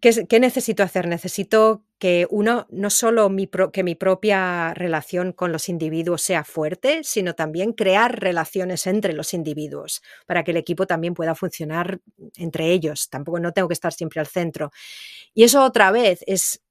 [0.00, 1.09] ¿Qué, necesito hacer?
[1.09, 3.31] Necesito que uno, no solo
[3.72, 9.33] que mi propia relación con los individuos sea fuerte, sino también crear relaciones entre los
[9.33, 12.00] individuos para que el equipo también pueda funcionar
[12.37, 13.09] entre ellos.
[13.09, 14.70] Tampoco no tengo que estar siempre al centro.
[15.33, 16.62] Y eso otra vez es,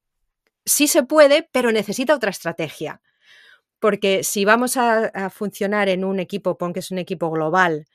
[0.66, 3.02] sí se puede, pero necesita otra estrategia
[3.84, 7.86] porque si vamos a, funcionar en un equipo, pon que es un equipo global,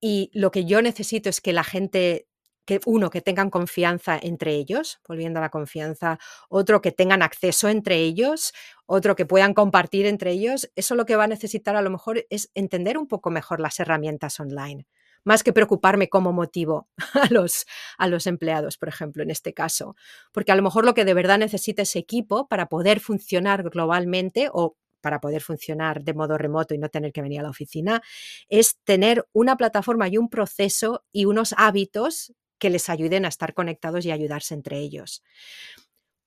[0.00, 2.28] y lo que yo necesito es que la gente
[2.64, 7.68] que uno, que tengan confianza entre ellos, volviendo a la confianza, otro, que tengan acceso
[7.68, 8.52] entre ellos,
[8.86, 10.70] otro, que puedan compartir entre ellos.
[10.76, 13.80] Eso lo que va a necesitar a lo mejor es entender un poco mejor las
[13.80, 14.86] herramientas online,
[15.24, 19.96] más que preocuparme cómo motivo a los, a los empleados, por ejemplo, en este caso.
[20.30, 24.48] Porque a lo mejor lo que de verdad necesita ese equipo para poder funcionar globalmente
[24.52, 28.02] o para poder funcionar de modo remoto y no tener que venir a la oficina,
[28.48, 33.54] es tener una plataforma y un proceso y unos hábitos que les ayuden a estar
[33.54, 35.22] conectados y ayudarse entre ellos.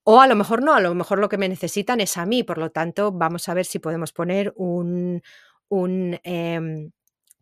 [0.03, 2.43] O a lo mejor no, a lo mejor lo que me necesitan es a mí,
[2.43, 4.53] por lo tanto vamos a ver si podemos poner
[6.23, 6.91] em,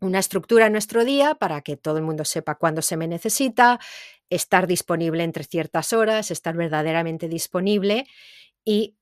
[0.00, 3.80] una estructura en nuestro día para que todo el mundo sepa cuándo se me necesita,
[4.28, 8.06] estar disponible entre ciertas horas, estar verdaderamente disponible
[8.64, 8.96] y,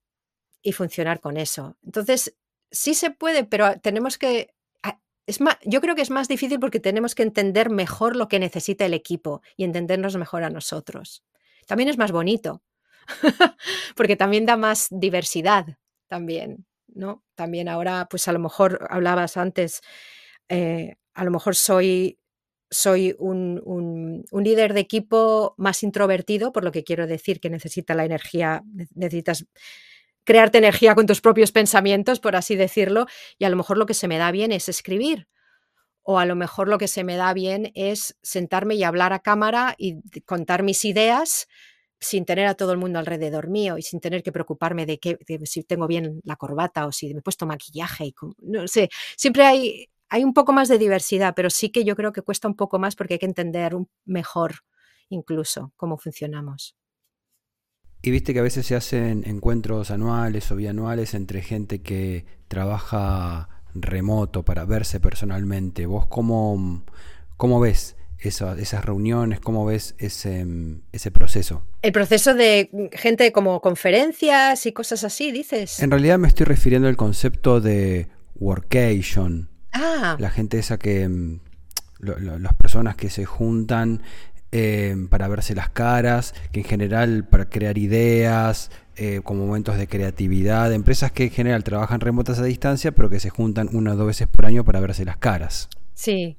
[0.61, 1.77] y funcionar con eso.
[1.83, 2.35] Entonces,
[2.71, 4.53] sí se puede, pero tenemos que
[5.65, 8.93] yo creo que es más difícil porque tenemos que entender mejor lo que necesita el
[8.93, 11.23] equipo y entendernos mejor a nosotros.
[11.67, 12.63] También es más bonito,
[13.95, 17.23] porque también da más diversidad también, ¿no?
[17.35, 19.81] También ahora, pues a lo mejor hablabas antes,
[20.47, 22.17] eh, a lo mejor soy,
[22.71, 27.93] soy un, un, líder de equipo más introvertido, por lo que quiero decir que necesita
[27.93, 28.63] la energía,
[28.95, 29.45] necesitas
[30.29, 33.07] crearte energía con tus propios pensamientos, por así decirlo,
[33.39, 35.27] y a lo mejor lo que se me da bien es escribir.
[36.03, 39.21] O a lo mejor lo que se me da bien es sentarme y hablar a
[39.21, 41.47] cámara y contar mis ideas
[41.99, 45.17] sin tener a todo el mundo alrededor mío y sin tener que preocuparme de, que,
[45.45, 48.05] si tengo bien la corbata o si me he puesto maquillaje.
[48.05, 51.95] Y, no sé, siempre hay, hay un poco más de diversidad, pero sí que yo
[51.95, 54.57] creo que cuesta un poco más porque hay que entender mejor
[55.09, 56.75] incluso cómo funcionamos.
[58.01, 63.49] Y viste que a veces se hacen encuentros anuales o bianuales entre gente que trabaja
[63.75, 65.85] remoto para verse personalmente.
[65.85, 66.83] ¿Vos cómo,
[67.35, 69.41] cómo ves esas reuniones?
[69.41, 70.45] ¿Cómo ves ese,
[70.93, 71.63] ese proceso?
[71.81, 75.81] El proceso de gente como conferencias y cosas así, dices.
[75.81, 79.49] En realidad me estoy refiriendo al concepto de workation.
[79.73, 80.15] Ah.
[80.19, 81.07] La gente esa que...
[81.07, 81.39] Mm,
[81.99, 84.01] las personas que se juntan
[84.51, 89.87] eh, para verse las caras, que en general para crear ideas, eh, como momentos de
[89.87, 93.95] creatividad, empresas que en general trabajan remotas a distancia, pero que se juntan una o
[93.95, 95.69] dos veces por año para verse las caras.
[95.93, 96.37] Sí,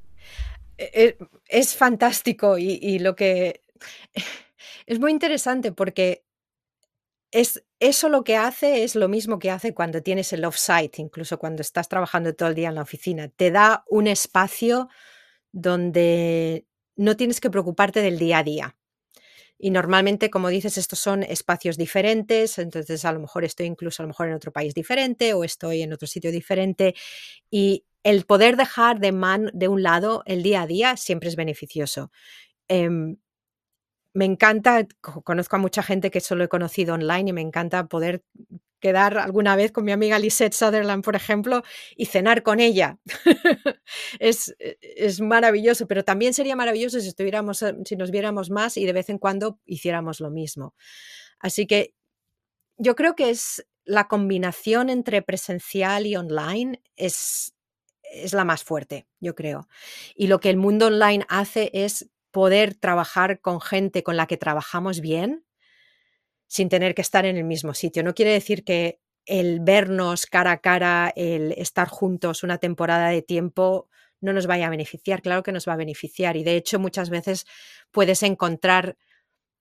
[0.77, 1.19] e, e,
[1.49, 3.63] es, fantástico y, lo que
[4.87, 6.25] es muy interesante porque
[7.31, 11.39] es, eso lo que hace es lo mismo que hace cuando tienes el off-site, incluso
[11.39, 13.29] cuando estás trabajando todo el día en la oficina.
[13.29, 14.89] Te da un espacio
[15.53, 16.67] donde
[17.01, 18.77] no tienes que preocuparte del día a día.
[19.59, 24.05] Y normalmente, como dices, estos son espacios diferentes, entonces a lo mejor estoy incluso a
[24.05, 26.95] lo mejor en otro país diferente o estoy en otro sitio diferente.
[27.51, 31.37] Y el poder dejar de, man, de un lado el día a día siempre es
[31.37, 32.11] beneficioso.
[32.69, 33.17] Em,
[34.15, 38.23] me encanta, conozco a mucha gente que solo he conocido online y me encanta poder
[38.81, 41.63] quedar alguna vez con mi amiga Lisette Sutherland, por ejemplo,
[41.97, 42.99] y cenar con ella.
[44.19, 48.87] es, es, maravilloso, pero también sería maravilloso si, estuviéramos, eh, si nos viéramos más y
[48.87, 50.75] de vez en cuando hiciéramos lo mismo.
[51.39, 51.95] Así que
[52.77, 57.55] yo creo que es la combinación entre presencial y online es,
[58.03, 59.69] es la más fuerte, yo creo.
[60.15, 64.37] Y lo que el mundo online hace es poder trabajar con gente con la que
[64.37, 65.45] trabajamos bien
[66.51, 68.03] sin tener que estar en el mismo sitio.
[68.03, 73.23] No quiere decir que el vernos cara a cara, el estar juntos una temporada de
[73.23, 73.89] tiempo
[74.21, 75.23] no nos vaya a beneficiar.
[75.23, 77.47] Claro que nos va a beneficiar y de hecho muchas veces
[77.93, 78.97] puedes encontrar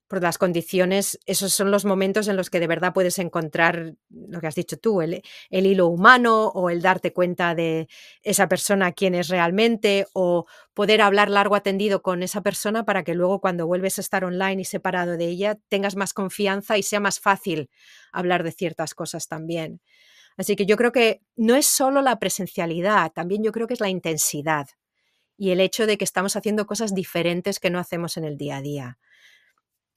[0.09, 4.41] por las condiciones, esos son los momentos en los que de verdad puedes encontrar lo
[4.41, 7.87] que has dicho tú, el, hilo humano o el darte cuenta de
[8.23, 13.13] esa persona quién es realmente o poder hablar largo atendido con esa persona para que
[13.13, 16.99] luego cuando vuelves a estar online y separado de ella tengas más confianza y sea
[16.99, 17.69] más fácil
[18.11, 19.79] hablar de ciertas cosas también.
[20.37, 23.79] Así que yo creo que no es solo la presencialidad, también yo creo que es
[23.79, 24.69] la intensidad
[25.37, 28.57] y el hecho de que estamos haciendo cosas diferentes que no hacemos en el día
[28.57, 28.97] a día.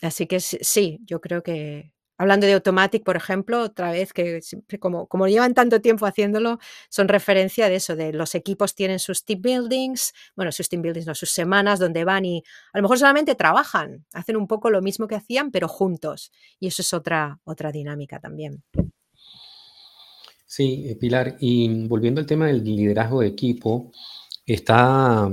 [0.02, 4.40] Así que sí, yo creo que hablando de Automatic, por ejemplo, otra vez que
[4.78, 9.24] como, como llevan tanto tiempo haciéndolo, son referencia de eso, de los equipos tienen sus
[9.24, 12.98] team buildings, bueno, sus team buildings, no, sus semanas donde van y a lo mejor
[12.98, 16.32] solamente trabajan, hacen un poco lo mismo que hacían, pero juntos.
[16.60, 18.62] Y eso es otra, otra dinámica también.
[20.46, 23.90] Sí, eh, Pilar, y volviendo al tema del liderazgo de equipo,
[24.44, 25.30] está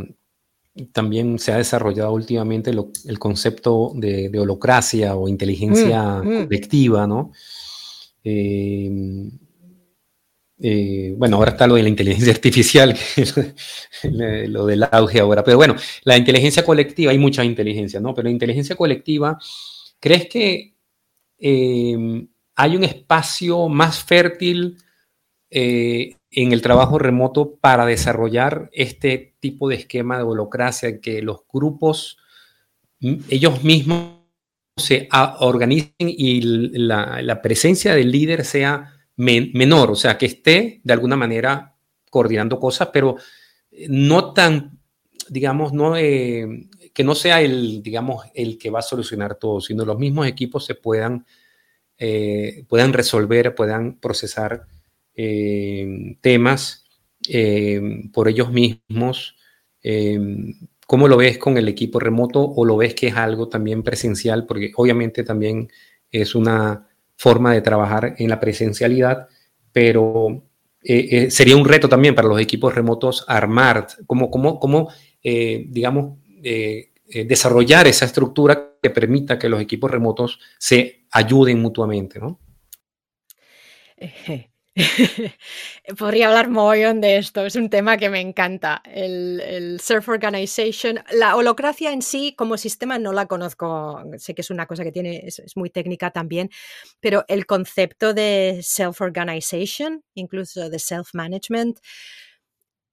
[0.92, 6.44] también se ha desarrollado últimamente el concepto de, holocracia o inteligencia mm, mm.
[6.46, 7.32] colectiva, ¿no?
[8.24, 9.30] Eh,
[10.62, 12.96] eh, bueno, ahora está lo de la inteligencia artificial,
[14.04, 18.14] lo del auge ahora, pero bueno, la inteligencia colectiva, hay mucha inteligencia, ¿no?
[18.14, 19.40] Pero la inteligencia colectiva,
[20.00, 20.76] ¿crees que
[21.38, 24.78] eh, hay un espacio más fértil
[25.50, 31.42] eh, en el trabajo remoto para desarrollar este tipo de esquema de holocracia, que los
[31.52, 32.18] grupos,
[33.00, 34.20] mm, ellos mismos
[34.78, 35.10] se
[35.40, 41.76] organicen y la presencia del líder sea menor, o sea, que esté de alguna manera
[42.10, 43.18] coordinando cosas, pero
[43.90, 44.80] no tan,
[45.28, 49.86] digamos, no, eh, que no sea el, digamos, el que va a solucionar todo, sino
[49.86, 51.26] los mismos equipos se puedan,
[51.98, 54.66] eh, puedan resolver, puedan procesar
[56.22, 56.86] temas
[58.14, 59.36] por ellos mismos.
[60.88, 64.46] ¿Cómo lo ves con el equipo remoto o lo ves que es algo también presencial?
[64.46, 65.70] Porque obviamente también
[66.12, 69.28] es una forma de trabajar en la presencialidad,
[69.72, 70.44] pero
[70.82, 74.90] eh, eh, sería un reto también para los equipos remotos armar, cómo, cómo, cómo
[75.22, 76.18] eh, digamos,
[77.06, 82.40] desarrollar esa estructura que permita que los equipos remotos se ayuden mutuamente, ¿no?
[85.98, 88.82] Podría hablar mogollón de esto, es un tema que me encanta.
[88.86, 94.66] El, Self-Organization, la holocracia en sí como sistema no la conozco, sé que es una
[94.68, 96.50] cosa que tiene, es, muy técnica también,
[97.00, 101.80] pero el concepto de Self-Organization, incluso de Self-Management,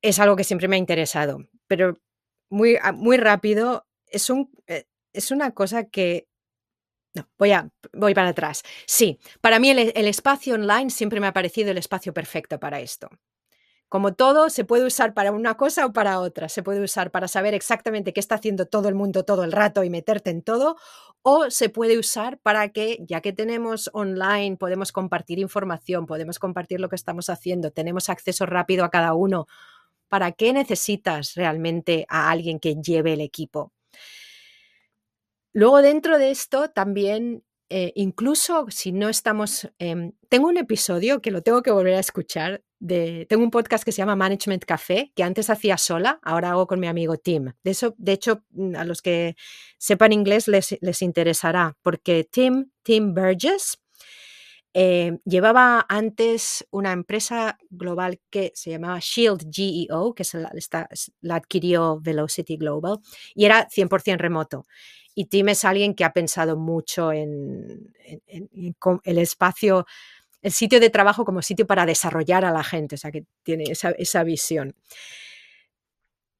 [0.02, 1.98] es algo que siempre me ha interesado, pero
[2.50, 6.28] muy, muy rápido, es, un, eh, es una cosa que
[7.16, 8.62] no, voy, a, voy para atrás.
[8.86, 13.08] Sí, para mí el, espacio online siempre me ha parecido el espacio perfecto para esto.
[13.88, 16.48] Como todo, se puede usar para una cosa o para otra.
[16.50, 19.82] Se puede usar para saber exactamente qué está haciendo todo el mundo todo el rato
[19.82, 20.76] y meterte en todo,
[21.22, 26.80] o se puede usar para que, ya que tenemos online, podemos compartir información, podemos compartir
[26.80, 29.46] lo que estamos haciendo, tenemos acceso rápido a cada uno.
[30.08, 33.72] ¿Para qué necesitas realmente a alguien que lleve el equipo?
[35.56, 41.30] Luego dentro de esto también, eh, incluso si no estamos, em, tengo un episodio que
[41.30, 45.22] lo tengo que volver a escuchar, tengo un podcast que se llama Management Café, que
[45.22, 47.54] antes hacía sola, ahora hago con mi amigo Tim.
[47.64, 49.34] De, eso, de hecho, mm, a los que
[49.78, 53.78] sepan inglés les, les interesará, porque Tim, Tim Burgess,
[54.74, 60.52] eh, llevaba antes una empresa global que se llamaba Shield GEO, que se la,
[61.22, 62.98] la adquirió Velocity Global,
[63.34, 64.66] y era 100% remoto.
[65.18, 67.94] Y Tim es alguien que ha pensado mucho en,
[68.26, 69.86] el espacio,
[70.42, 73.64] el sitio de trabajo como sitio para desarrollar a la gente, o sea, que tiene
[73.70, 74.76] esa, visión.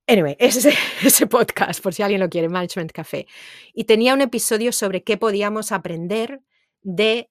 [0.07, 3.27] Anyway, ese, ese podcast, por si alguien lo quiere, Management Café.
[3.73, 6.43] Y tenía un episodio sobre qué podíamos aprender
[6.83, 7.31] de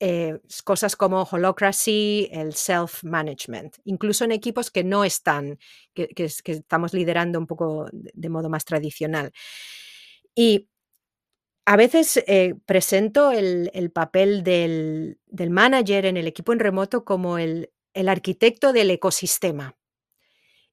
[0.00, 5.60] eh, cosas como holocracy, el self-management, incluso en equipos que no están,
[5.94, 9.32] que, estamos liderando un poco de modo más tradicional.
[10.34, 10.68] Y
[11.66, 15.18] a veces eh, presento el, papel del,
[15.50, 19.76] manager en el equipo en remoto como el, arquitecto del ecosistema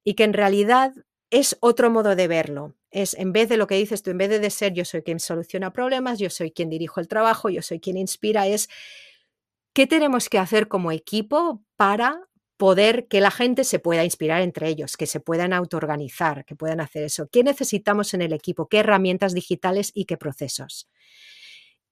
[0.04, 0.94] y que en realidad
[1.30, 2.76] es otro modo de verlo.
[2.90, 5.20] Es en vez de lo que dices tú, en vez de ser yo soy quien
[5.20, 8.68] soluciona problemas, yo soy quien dirijo el trabajo, yo soy quien inspira, es
[9.74, 12.28] qué tenemos que hacer como equipo para
[12.62, 16.80] poder que la gente se pueda inspirar entre ellos, que se puedan autoorganizar, que puedan
[16.80, 17.28] hacer eso.
[17.32, 18.68] ¿Qué necesitamos en el equipo?
[18.68, 20.88] ¿Qué herramientas digitales y qué procesos?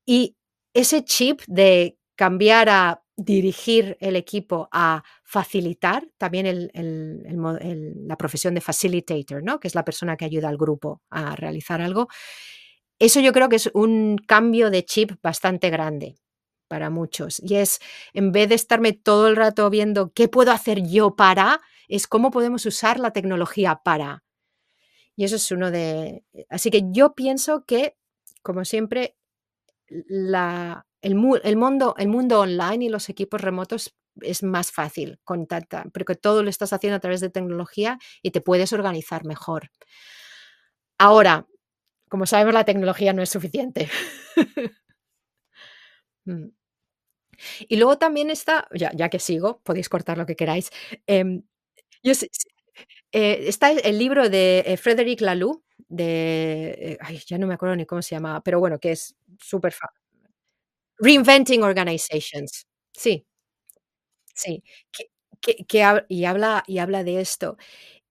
[0.05, 0.35] Y
[0.75, 6.69] ese chip de cambiar a dirigir el equipo a facilitar también
[8.07, 9.59] la profesión de facilitator, ¿no?
[9.59, 12.09] que es la persona que ayuda al grupo a realizar algo.
[12.99, 16.13] Eso yo creo que es un cambio de chip bastante grande
[16.69, 17.41] para muchos.
[17.41, 17.79] Y es,
[18.13, 21.59] en vez de estarme todo el rato viendo qué puedo hacer yo para,
[21.89, 24.23] es cómo podemos usar la tecnología para.
[25.17, 26.23] Y eso es uno de...
[26.47, 27.97] Así que yo pienso que,
[28.41, 29.17] como siempre,
[29.89, 31.43] la, el, mundo,
[31.97, 36.49] el mundo online y los equipos remotos es más fácil con tanta, porque todo lo
[36.49, 39.71] estás haciendo a través de tecnología y te puedes organizar mejor.
[40.97, 41.47] Ahora,
[42.09, 43.89] como sabemos, la tecnología no es suficiente.
[46.25, 46.58] Mm.
[47.67, 50.71] Y luego también está, ya, ya que sigo, podéis cortar lo que queráis.
[51.07, 51.43] Em,
[52.03, 52.13] yo
[53.11, 57.75] eh, está el libro de eh, Frederic Laloux, de, eh, ay, ya no me acuerdo
[57.75, 59.73] ni cómo se llama, pero bueno, que es súper
[60.99, 62.65] Reinventing Organizations.
[62.93, 63.25] Sí,
[64.33, 64.63] sí.
[64.91, 65.09] Que,
[65.65, 67.57] que, y, habla, y habla de esto.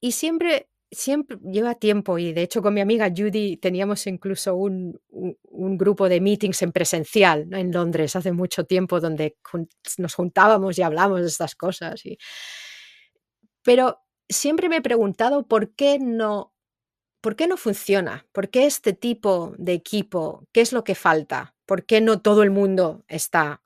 [0.00, 5.00] Y siempre, siempre lleva tiempo, y de hecho con mi amiga Judy teníamos incluso un,
[5.10, 9.36] un grupo de meetings en presencial en Londres hace mucho tiempo donde
[9.98, 12.04] nos juntábamos y hablamos de estas cosas.
[12.06, 12.18] Y...
[13.62, 16.54] Pero siempre me he preguntado por qué no,
[17.20, 21.54] por qué no funciona, por qué este tipo de equipo, qué es lo que falta,
[21.66, 23.62] por qué no todo el mundo está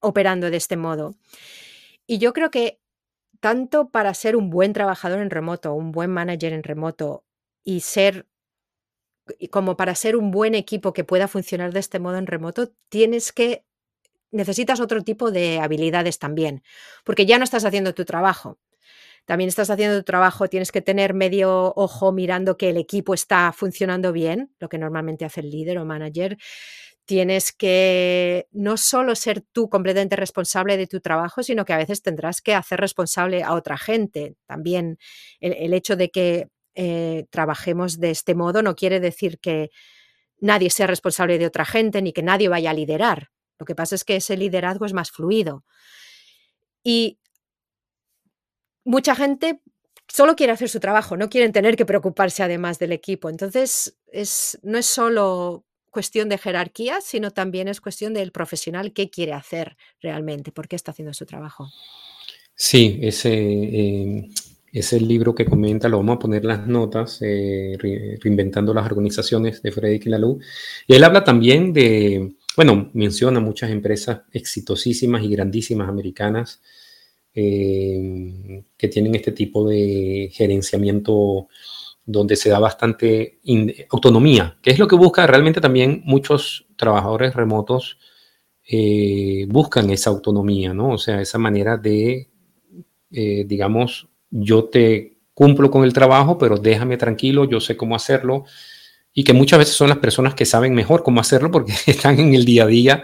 [0.00, 1.16] operando de este modo.
[2.06, 2.80] Y yo creo que
[3.40, 7.24] tanto para ser un buen trabajador en remoto, un buen manager en remoto
[7.64, 8.26] y ser
[9.50, 13.32] como para ser un buen equipo que pueda funcionar de este modo en remoto, tienes
[13.32, 13.64] que
[14.30, 16.62] necesitas otro tipo de habilidades también,
[17.04, 18.58] porque ya no estás haciendo tu trabajo.
[19.26, 23.52] También estás haciendo tu trabajo, tienes que tener medio ojo mirando que el equipo está
[23.52, 26.38] funcionando bien, lo que normalmente hace el líder o manager
[27.06, 32.02] tienes que no solo ser tú completamente responsable de tu trabajo, sino que a veces
[32.02, 34.34] tendrás que hacer responsable a otra gente.
[34.46, 34.98] También
[35.40, 39.70] el, hecho de que eh, trabajemos de este modo no quiere decir que
[40.40, 43.30] nadie sea responsable de otra gente ni que nadie vaya a liderar.
[43.58, 45.64] Lo que pasa es que ese liderazgo es más fluido.
[46.82, 47.18] Y
[48.84, 49.62] mucha gente
[50.08, 53.30] solo quiere hacer su trabajo, no quieren tener que preocuparse además del equipo.
[53.30, 55.64] Entonces, es, no es solo
[55.96, 60.76] cuestión de jerarquía, sino también es cuestión del profesional qué quiere hacer realmente, por qué
[60.76, 61.70] está haciendo su trabajo.
[62.54, 64.28] Sí, ese eh,
[64.70, 67.78] es el libro que comenta, lo vamos a poner las notas, eh,
[68.20, 70.38] Reinventando las Organizaciones de Frederick Laloux.
[70.86, 76.60] Y él habla también de, bueno, menciona muchas empresas exitosísimas y grandísimas americanas
[77.34, 81.48] eh, que tienen este tipo de gerenciamiento
[82.06, 83.40] donde se da bastante
[83.90, 87.98] autonomía, que es lo que busca realmente también muchos trabajadores remotos
[88.68, 90.90] eh, buscan esa autonomía, ¿no?
[90.90, 92.30] O sea, esa manera de,
[93.12, 98.44] eh, digamos, yo te cumplo con el trabajo, pero déjame tranquilo, yo sé cómo hacerlo.
[99.12, 102.34] Y que muchas veces son las personas que saben mejor cómo hacerlo porque están en
[102.34, 103.02] el día a día.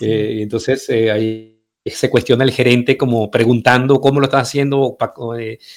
[0.00, 4.96] Eh, entonces, ahí se cuestiona el gerente como preguntando cómo lo está haciendo,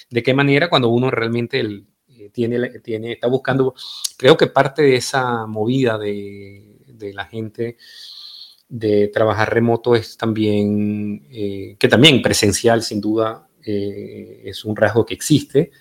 [0.10, 1.86] de qué manera, cuando uno realmente el,
[2.30, 3.74] tiene, tiene, está buscando,
[4.18, 6.66] creo que parte de esa movida de,
[7.14, 7.78] la gente
[8.68, 15.06] de trabajar remoto es también, eh, que también presencial sin duda eh, es un rasgo
[15.06, 15.72] que existe,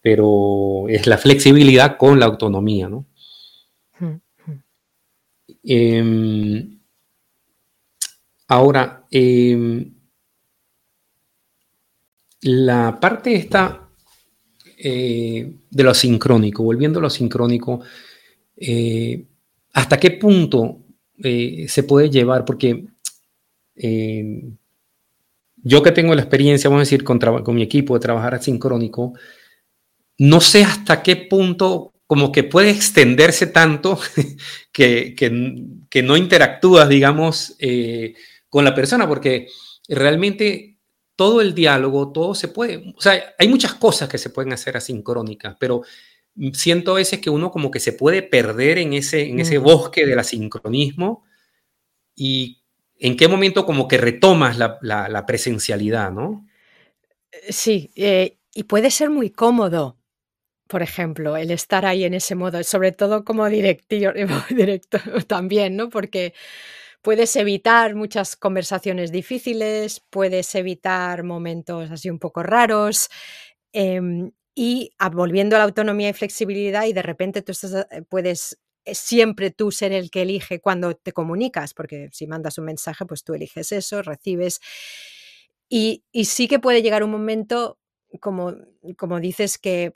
[0.00, 3.06] pero es la flexibilidad con la autonomía, ¿no?
[5.62, 6.80] Em,
[8.46, 9.94] ahora, em,
[12.42, 13.87] la parte esta
[14.80, 17.80] eh, de lo sincrónico, volviendo a lo sincrónico,
[18.56, 19.24] eh,
[19.72, 20.84] ¿hasta qué punto
[21.22, 22.44] eh, se puede llevar?
[22.44, 22.84] Porque
[25.56, 27.18] yo que tengo la experiencia, vamos a decir, con,
[27.54, 29.14] mi equipo de trabajar asincrónico,
[30.18, 33.98] no sé hasta qué punto como que puede extenderse tanto
[34.72, 37.56] que, que, no interactúas, digamos,
[38.48, 39.48] con la persona, porque
[39.88, 40.77] realmente
[41.18, 44.76] todo el diálogo, todo se puede, o sea, hay muchas cosas que se pueden hacer
[44.76, 45.82] asincrónicas, pero
[46.52, 50.06] siento a veces que uno como que se puede perder en ese, en ese bosque
[50.06, 51.24] del asincronismo
[52.14, 52.62] y
[53.00, 56.46] en qué momento como que retomas la, presencialidad, ¿no?
[57.32, 59.98] Eh, sí, eh, y puede ser muy cómodo,
[60.68, 64.12] por ejemplo, el estar ahí en ese modo, sobre todo como directivo,
[64.50, 65.88] director también, ¿no?
[65.88, 66.32] Porque
[67.02, 73.08] puedes evitar muchas conversaciones difíciles, puedes evitar momentos así un poco raros.
[73.72, 77.52] Em, y volviendo a la autonomía y flexibilidad, y de repente tú
[77.92, 82.58] eh, puedes eh, siempre tú ser el que elige cuando te comunicas, porque si mandas
[82.58, 84.60] un mensaje, pues tú eliges eso, recibes.
[85.68, 87.78] Y, y sí que puede llegar un momento,
[88.20, 88.54] como,
[88.96, 89.94] como dices, que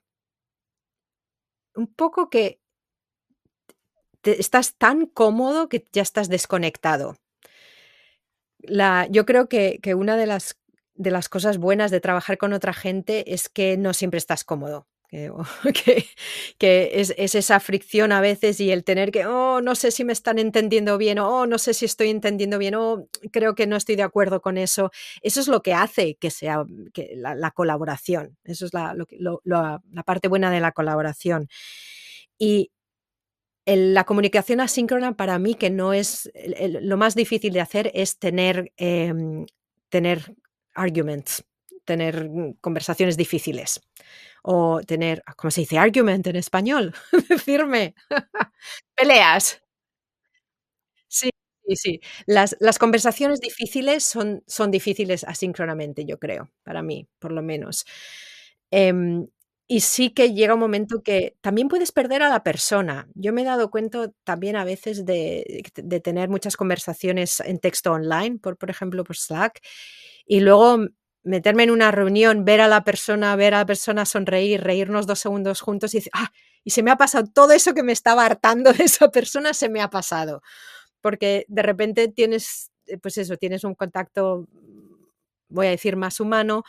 [1.74, 2.60] un poco que
[4.24, 7.16] estás tan cómodo que ya estás desconectado.
[8.58, 10.58] La, yo creo que, una de las,
[10.94, 14.86] de las cosas buenas de trabajar con otra gente es que no siempre estás cómodo.
[15.10, 15.30] Que,
[16.58, 20.12] que, es, esa fricción a veces y el tener que, oh, no sé si me
[20.14, 23.96] están entendiendo bien, oh, no sé si estoy entendiendo bien, oh, creo que no estoy
[23.96, 24.90] de acuerdo con eso.
[25.20, 26.64] Eso es lo que hace que sea
[26.94, 28.38] que la, colaboración.
[28.44, 31.48] Eso es la, la parte buena de la colaboración.
[32.38, 32.70] Y,
[33.66, 36.30] la comunicación asíncrona para mí, que no es
[36.82, 39.46] lo más difícil de hacer, es tener, em,
[39.90, 40.34] tener
[40.74, 41.44] arguments,
[41.84, 42.28] tener
[42.60, 43.80] conversaciones difíciles.
[44.42, 46.94] O tener, ¿cómo se dice argument en español?
[47.28, 47.94] Decirme,
[48.96, 49.62] peleas.
[51.10, 51.30] Sí,
[51.66, 52.00] sí, sí.
[52.26, 57.84] Las, las conversaciones difíciles son, son difíciles asíncronamente, yo creo, para mí, por lo menos.
[58.70, 59.26] Em,
[59.72, 63.08] y sí que llega un momento que también puedes perder a la persona.
[63.14, 65.62] Yo me he dado cuenta también a veces de,
[66.04, 69.62] tener muchas conversaciones en texto online, por, por ejemplo, por Slack,
[70.26, 70.88] y luego
[71.22, 75.20] meterme en una reunión, ver a la persona, ver a la persona sonreír, reírnos dos
[75.20, 76.30] segundos juntos y decir, ah,
[76.64, 79.70] y se me ha pasado todo eso que me estaba hartando de esa persona, se
[79.70, 80.42] me ha pasado.
[81.00, 84.48] Porque de repente tienes, eh, pues eso, tienes un contacto,
[85.48, 86.62] voy a decir, más humano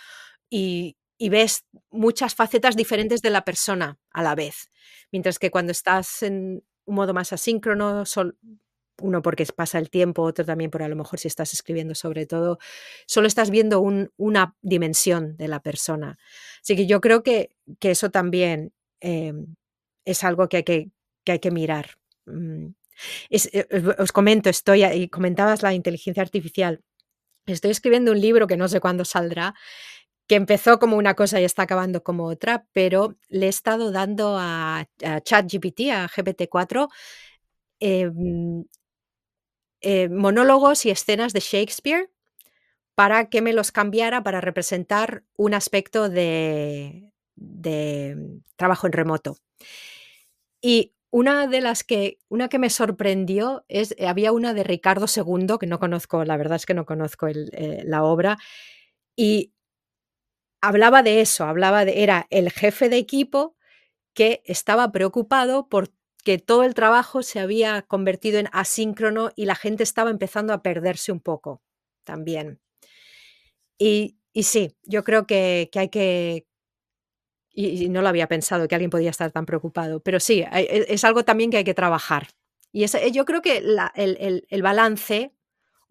[0.49, 4.69] y, y ves muchas facetas diferentes de la persona a la vez.
[5.09, 8.03] Mientras que cuando estás en un modo más asíncrono,
[8.99, 12.25] uno porque pasa el tiempo, otro también por a lo mejor si estás escribiendo sobre
[12.25, 12.59] todo,
[13.07, 13.79] solo estás viendo
[14.17, 16.17] una dimensión de la persona.
[16.61, 19.55] Así que yo creo que, eso también em,
[20.03, 20.91] es algo que hay que,
[21.25, 21.91] hay que mirar.
[22.25, 22.67] Mm,
[23.29, 26.81] eh, os comento, estoy, y comentabas la inteligencia artificial.
[27.45, 29.53] Estoy escribiendo un libro que no sé cuándo saldrá,
[30.27, 34.37] que empezó como una cosa y está acabando como otra, pero le he estado dando
[34.39, 36.89] a, ChatGPT, a GPT-4,
[37.79, 38.65] em,
[39.81, 42.09] eh, monólogos y escenas de Shakespeare
[42.95, 47.11] para que me los cambiara para representar un aspecto de,
[48.55, 49.37] trabajo en remoto.
[50.61, 55.57] Y una de las que, una que me sorprendió es, había una de Ricardo II,
[55.59, 58.37] que no conozco, la verdad es que no conozco eh, la obra,
[59.15, 59.53] y
[60.63, 63.57] hablaba de eso, hablaba de, era el jefe de equipo
[64.13, 69.83] que estaba preocupado porque todo el trabajo se había convertido en asíncrono y la gente
[69.83, 71.61] estaba empezando a perderse un poco
[72.05, 72.61] también.
[73.77, 76.47] Y, sí, yo creo que, hay que,
[77.49, 81.03] y, no lo había pensado que alguien podía estar tan preocupado, pero sí, e, es,
[81.03, 82.29] algo también que hay que trabajar.
[82.71, 85.33] Y yo creo que el, el, balance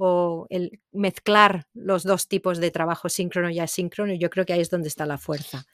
[0.04, 4.60] o el mezclar los dos tipos de trabajo síncrono y asíncrono, yo creo que ahí
[4.60, 5.64] es donde está la fuerza.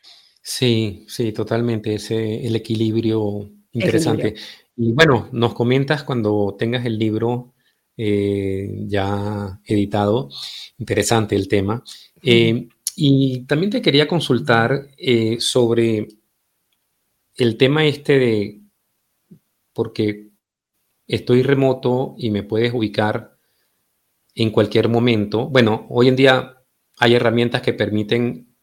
[0.43, 4.35] Sí, sí, totalmente, ese, el equilibrio interesante.
[4.76, 7.55] Y bueno, nos comentas cuando tengas el libro
[7.97, 10.29] eh, ya editado,
[10.76, 11.83] interesante el tema.
[12.22, 16.07] Eh, y también te quería consultar eh, sobre
[17.35, 18.61] el tema este de,
[19.72, 20.29] porque
[21.07, 23.38] estoy remoto y me puedes ubicar
[24.39, 25.49] en cualquier momento.
[25.49, 26.55] Bueno, hoy en día
[26.99, 28.55] hay herramientas que permiten,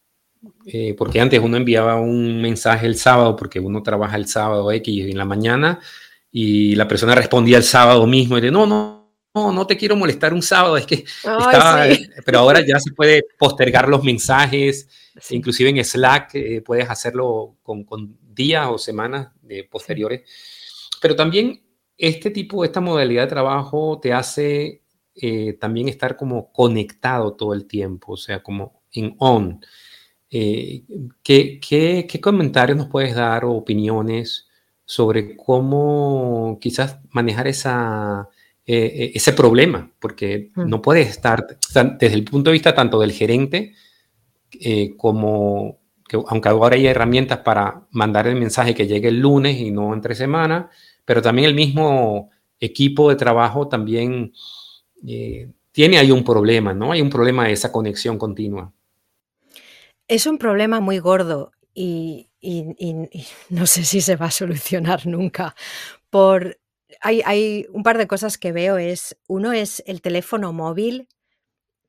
[0.66, 5.06] eh, porque antes uno enviaba un mensaje el sábado, porque uno trabaja el sábado X
[5.06, 5.82] en la mañana,
[6.32, 9.98] y la persona respondía el sábado mismo y de no, no, no, no te quiero
[9.98, 11.86] molestar un sábado, es que estaba,
[12.26, 14.88] pero ahora ya se puede postergar los mensajes,
[15.30, 17.86] inclusive en Slack eh, puedes hacerlo con,
[18.34, 20.22] días o semanas de posteriores,
[21.02, 21.62] pero también
[21.98, 24.85] este tipo, esta modalidad de trabajo te hace
[25.16, 29.62] eh, también estar como conectado todo el tiempo, o sea, como en on.
[30.30, 30.84] Eh,
[31.24, 34.48] ¿qué, qué, comentarios nos puedes dar o opiniones
[34.84, 38.28] sobre cómo quizás manejar esa,
[38.66, 39.90] eh, ese problema?
[40.00, 40.68] Porque mm.
[40.68, 41.48] no puedes estar,
[41.98, 43.74] desde el punto de vista tanto del gerente
[44.98, 49.72] como, que, aunque ahora hay herramientas para mandar el mensaje que llegue el lunes y
[49.72, 50.70] no entre semana,
[51.06, 54.34] pero también el mismo equipo de trabajo también
[55.08, 56.92] eh, tiene ahí un problema, ¿no?
[56.92, 58.74] Hay un problema de esa conexión continua.
[60.08, 62.30] Es un problema muy gordo y,
[63.50, 65.56] no sé si se va a solucionar nunca.
[66.10, 66.60] Por,
[67.02, 68.78] hay, un par de cosas que veo.
[68.78, 71.08] Es, uno es el teléfono móvil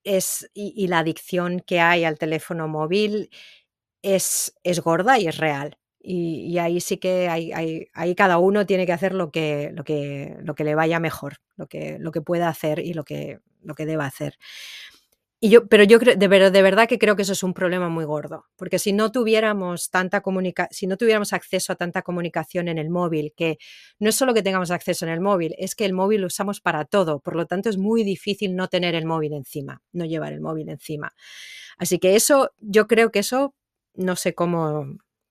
[0.05, 3.31] es, y, la adicción que hay al teléfono móvil
[4.03, 5.79] es, es gorda y es real.
[6.09, 7.51] Y, ahí sí que hay,
[7.93, 11.39] ahí cada uno tiene que hacer lo que, lo que, lo que le vaya mejor,
[11.57, 14.39] lo que, lo que pueda hacer y lo que, lo que deba hacer.
[15.39, 18.05] Y yo, pero yo creo, de, verdad que creo que eso es un problema muy
[18.07, 22.79] gordo, porque si no tuviéramos tanta comunica si no tuviéramos acceso a tanta comunicación en
[22.79, 23.59] el móvil, que
[23.99, 26.61] no es solo que tengamos acceso en el móvil, es que el móvil lo usamos
[26.63, 30.33] para todo, por lo tanto es muy difícil no tener el móvil encima, no llevar
[30.33, 31.13] el móvil encima.
[31.77, 33.55] Así que eso, yo creo que eso,
[33.95, 34.87] no sé cómo,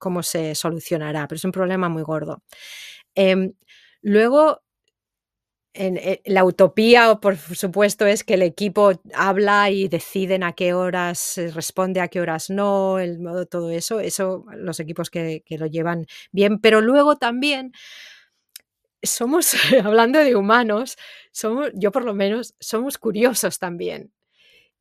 [0.05, 2.43] cómo se solucionará, pero es un problema muy gordo.
[3.15, 3.53] Em,
[4.03, 4.61] luego,
[5.73, 10.75] en, eh, la utopía, por supuesto, es que el equipo habla y deciden a qué
[10.75, 15.65] horas responde, a qué horas no, el modo, todo eso, eso los equipos que, lo
[15.65, 17.71] llevan bien, pero luego también
[19.01, 19.53] somos,
[19.83, 20.97] hablando de humanos,
[21.73, 24.11] yo por lo menos, somos curiosos también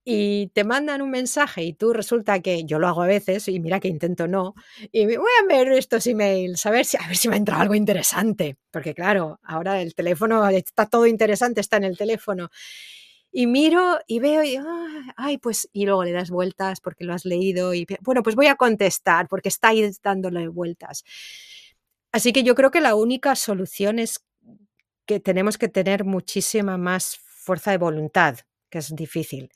[0.05, 3.59] y te mandan un mensaje y tú resulta que yo lo hago a veces y
[3.59, 4.55] mira que intento no
[4.92, 7.74] y voy a ver estos emails a ver si a ver si me entra algo
[7.74, 12.50] interesante porque claro ahora el teléfono está todo interesante está en el teléfono
[13.36, 14.59] y miro y veo y,
[15.16, 18.46] ay, pues, y luego le das vueltas porque lo has leído y, bueno, pues voy
[18.46, 19.72] a contestar porque está
[20.05, 21.02] dándole vueltas.
[22.12, 24.24] Así que yo creo que la única solución es
[25.05, 28.38] que tenemos que tener muchísima más fuerza de voluntad,
[28.70, 29.50] que es difícil.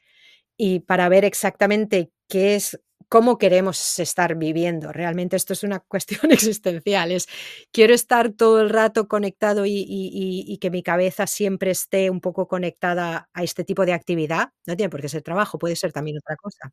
[0.59, 2.79] Y para ver exactamente qué es
[3.09, 4.93] cómo queremos estar viviendo.
[4.93, 7.13] Realmente esto es una cuestión existencial.
[7.13, 7.27] Es,
[7.73, 13.29] quiero estar todo el rato conectado y, que mi cabeza siempre esté un poco conectada
[13.33, 14.51] a este tipo de actividad.
[14.67, 16.73] No tiene por qué ser trabajo, puede ser también otra cosa.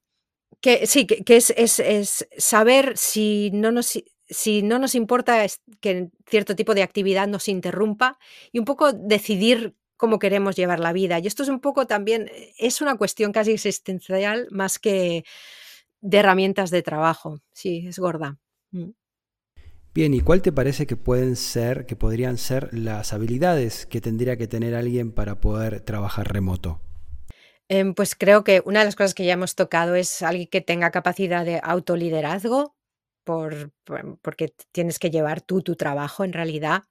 [0.61, 5.45] Que sí, que, es, es, saber si no nos si no nos importa
[5.81, 8.17] que cierto tipo de actividad nos interrumpa
[8.51, 11.19] y un poco decidir cómo queremos llevar la vida.
[11.19, 15.23] Y esto es un poco también, es una cuestión casi existencial más que,
[16.01, 17.41] de herramientas de trabajo.
[17.51, 18.37] Sí, es gorda.
[18.71, 18.91] Mm.
[19.93, 24.35] Bien, ¿y cuál te parece que pueden ser, que podrían ser las habilidades que tendría
[24.35, 26.81] que tener alguien para poder trabajar remoto?
[27.69, 30.61] Em, pues creo que una de las cosas que ya hemos tocado es alguien que
[30.61, 32.75] tenga capacidad de autoliderazgo,
[33.23, 33.71] por,
[34.21, 36.83] porque tienes que llevar tú tu trabajo en realidad.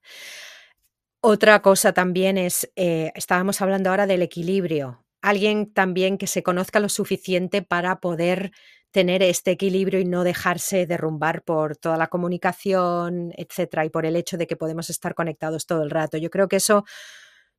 [1.27, 5.07] Otra cosa también es, eh, estábamos hablando ahora del equilibrio.
[5.22, 8.51] Alguien también que se conozca lo suficiente para poder
[8.91, 14.16] tener este equilibrio y no dejarse derrumbar por toda la comunicación, etcétera, y por el
[14.16, 16.18] hecho de que podemos estar conectados todo el rato.
[16.18, 16.85] Yo creo que eso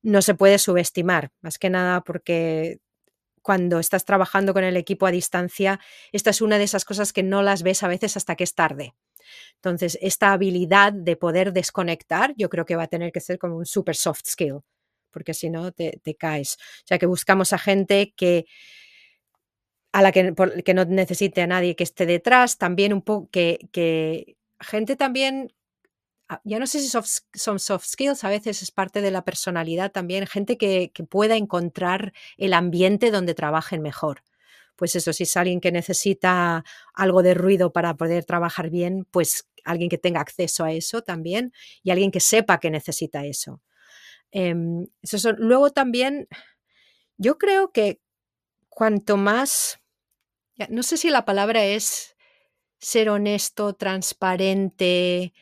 [0.04, 2.78] no se puede subestimar, más que nada porque
[3.42, 5.80] cuando estás trabajando con el equipo a distancia,
[6.12, 8.54] esta es una de esas cosas que no las ves a veces hasta que es
[8.54, 8.94] tarde.
[9.56, 13.58] Entonces, esta habilidad de poder desconectar, yo creo que va a tener que ser como
[13.58, 14.60] un super soft skill,
[15.12, 16.58] porque si no, te, caes.
[16.84, 18.46] O sea, que buscamos a gente que,
[19.92, 24.96] a la que, no necesite a nadie que esté detrás, también un poco que, gente
[24.96, 25.54] también,
[26.30, 29.92] ah, ya no sé si son soft skills, a veces es parte de la personalidad
[29.92, 34.22] también, gente que, que, pueda encontrar el ambiente donde trabajen mejor.
[34.76, 36.64] Pues eso, si es alguien que necesita
[36.94, 41.54] algo de ruido para poder trabajar bien, pues alguien que tenga acceso a eso también
[41.84, 43.62] y alguien que sepa que necesita eso.
[44.32, 44.54] Eh,
[45.02, 46.28] eso luego también,
[47.18, 48.02] yo creo que
[48.70, 49.80] cuanto más
[50.70, 52.16] no sé si la palabra es
[52.80, 55.34] ser honesto, transparente.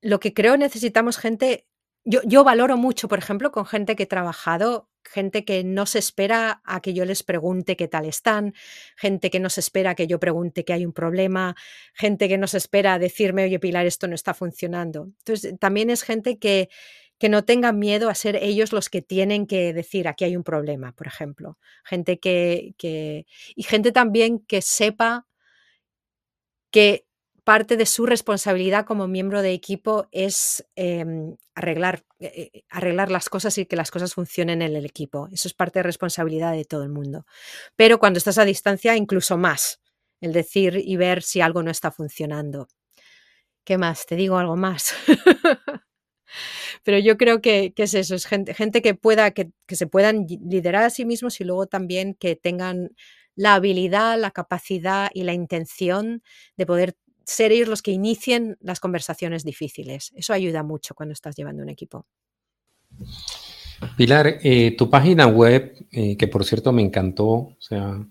[0.00, 1.66] Lo que creo necesitamos gente,
[2.04, 5.98] yo, yo valoro mucho, por ejemplo, con gente que he trabajado, gente que no se
[5.98, 8.54] espera a que yo les pregunte qué tal están,
[8.96, 11.54] gente que no se espera a que yo pregunte que hay un problema,
[11.94, 15.10] gente que no se espera a decirme, oye Pilar, esto no está funcionando.
[15.18, 16.68] Entonces, también es gente que,
[17.18, 20.42] que no tengan miedo a ser ellos los que tienen que decir aquí hay un
[20.42, 21.58] problema, por ejemplo.
[21.84, 22.74] Gente que,
[23.54, 25.26] y gente también que sepa
[26.72, 27.06] que
[27.44, 33.28] parte de su responsabilidad como miembro de equipo es em, arreglar, eh, eh, arreglar las
[33.28, 35.28] cosas y que las cosas funcionen en el equipo.
[35.32, 37.26] Eso es parte de responsabilidad de todo el mundo.
[37.76, 39.80] Pero cuando estás a distancia, incluso más,
[40.20, 42.68] el decir y ver si algo no está funcionando.
[43.64, 44.06] ¿Qué más?
[44.06, 44.94] Te digo algo más.
[46.84, 50.84] Pero yo creo que, es eso, es gente, gente que pueda, que, se puedan liderar
[50.84, 52.90] a sí mismos y luego también que tengan
[53.34, 56.22] la habilidad, la capacidad y la intención
[56.56, 60.12] de poder ser ellos los que inicien las conversaciones difíciles.
[60.14, 62.06] Eso ayuda mucho cuando estás llevando un equipo.
[63.96, 68.06] Pilar, eh, tu página web, eh, que por cierto me encantó, o sea,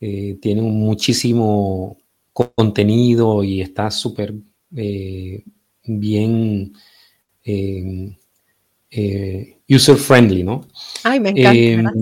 [0.00, 1.98] eh, tiene muchísimo
[2.32, 4.34] contenido y está súper
[5.84, 6.72] bien
[9.68, 10.66] user friendly, ¿no?
[11.02, 11.92] Ay, me encanta.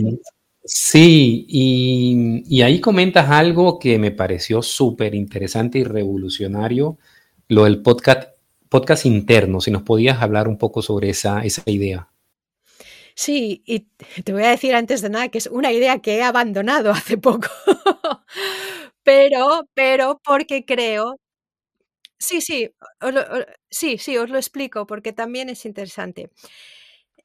[0.70, 6.98] Sí, y, ahí comentas algo que me pareció súper interesante y revolucionario,
[7.48, 8.30] lo del podcast,
[8.68, 12.10] podcast interno, si nos podías hablar un poco sobre esa, esa idea.
[13.14, 13.88] Sí, y
[14.22, 17.16] te voy a decir antes de nada que es una idea que he abandonado hace
[17.16, 17.48] poco,
[19.02, 21.16] pero, pero porque creo
[22.18, 22.74] Sí, sí,
[23.70, 26.30] sí, sí, os lo explico porque también es interesante.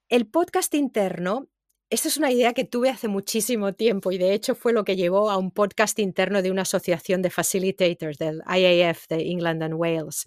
[0.07, 1.47] El podcast interno,
[1.93, 4.95] esta es una idea que tuve hace muchísimo tiempo y de hecho fue lo que
[4.95, 9.75] llevó a un podcast interno de una asociación de facilitators del IAF de England and
[9.75, 10.25] Wales.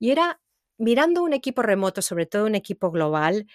[0.00, 0.40] Y era
[0.76, 3.46] mirando un equipo remoto, sobre todo un equipo global,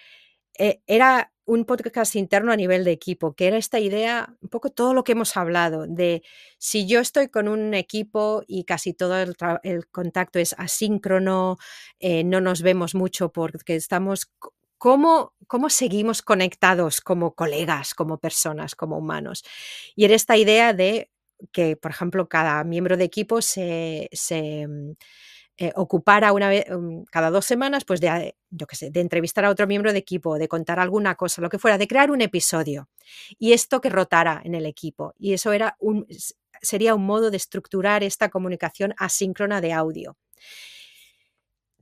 [0.58, 4.70] eh, era un podcast interno a nivel de equipo, que era esta idea, un poco
[4.70, 6.22] todo lo que hemos hablado, de
[6.56, 9.36] si yo estoy con un equipo y casi todo el,
[9.90, 11.58] contacto es asíncrono,
[11.98, 14.32] eh, no nos vemos mucho porque estamos,
[14.78, 19.44] ¿cómo, ¿cómo seguimos conectados como colegas, como personas, como humanos?
[19.96, 21.10] Y era esta idea de
[21.52, 24.66] que, por ejemplo, cada miembro de equipo se, se
[25.56, 28.34] eh, ocupara una vez, um, cada dos semanas, pues de, eh,
[28.90, 31.86] de entrevistar a otro miembro de equipo, de contar alguna cosa, lo que fuera, de
[31.86, 32.88] crear un episodio.
[33.38, 35.14] Y esto que rotara en el equipo.
[35.18, 36.06] Y eso era un,
[36.60, 40.16] sería un modo de estructurar esta comunicación asíncrona de audio.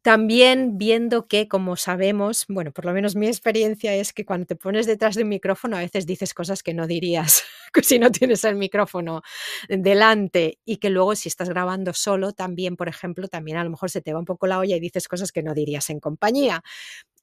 [0.02, 4.56] También viendo que, como sabemos, bueno, por lo menos mi experiencia es que cuando te
[4.56, 7.44] pones detrás de un micrófono a veces dices cosas que no dirías
[7.82, 9.22] si no tienes el micrófono
[9.68, 13.90] delante y que luego si estás grabando solo también, por ejemplo, también a lo mejor
[13.90, 16.62] se te va un poco la olla y dices cosas que no dirías en compañía.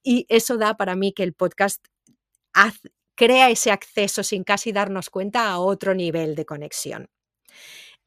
[0.04, 1.86] Y eso da para mí que el podcast
[3.16, 7.10] crea ese acceso sin casi darnos cuenta a otro nivel de conexión.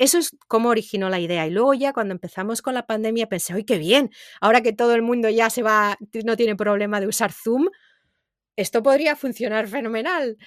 [0.02, 1.46] Eso es como originó la idea.
[1.46, 4.10] Y luego ya cuando empezamos con la pandemia pensé, ¡ay, qué bien!
[4.40, 7.68] Ahora que todo el mundo ya se va, no tiene problema de usar Zoom,
[8.56, 10.38] esto podría funcionar fenomenal.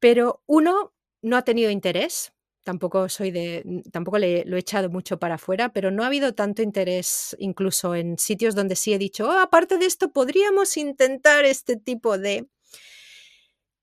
[0.00, 2.32] Pero uno no ha tenido interés.
[2.64, 3.62] Tampoco soy de,
[3.92, 7.94] tampoco le, lo he echado mucho para afuera, pero no ha habido tanto interés incluso
[7.94, 12.48] en sitios donde sí he dicho, oh, aparte de esto, podríamos intentar este tipo de...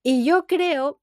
[0.03, 0.98] Y yo creo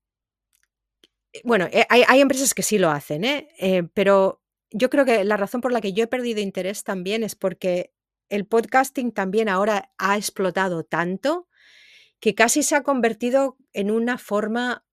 [1.45, 3.49] bueno, eh, hay, empresas que sí lo hacen, ¿eh?
[3.59, 3.82] ¿eh?
[3.95, 7.34] pero yo creo que la razón por la que yo he perdido interés también es
[7.34, 7.93] porque
[8.28, 11.49] el podcasting también ahora ha explotado tanto
[12.20, 14.84] que casi se ha convertido en una forma,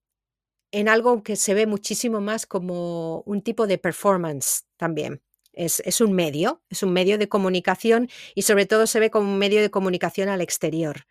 [0.72, 5.22] en algo que se ve muchísimo más como un tipo de performance también.
[5.54, 9.32] Es, es, un medio, es un medio de comunicación y sobre todo se ve como
[9.32, 11.06] un medio de comunicación al exterior.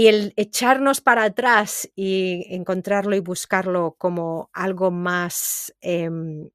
[0.00, 6.50] Y el echarnos para atrás y encontrarlo y buscarlo como algo más, em,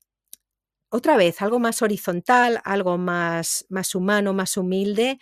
[0.90, 5.20] otra vez, algo más horizontal, algo más, más humano, más humilde,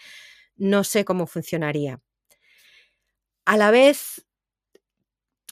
[0.57, 2.01] no sé cómo funcionaría.
[3.45, 4.25] A la vez,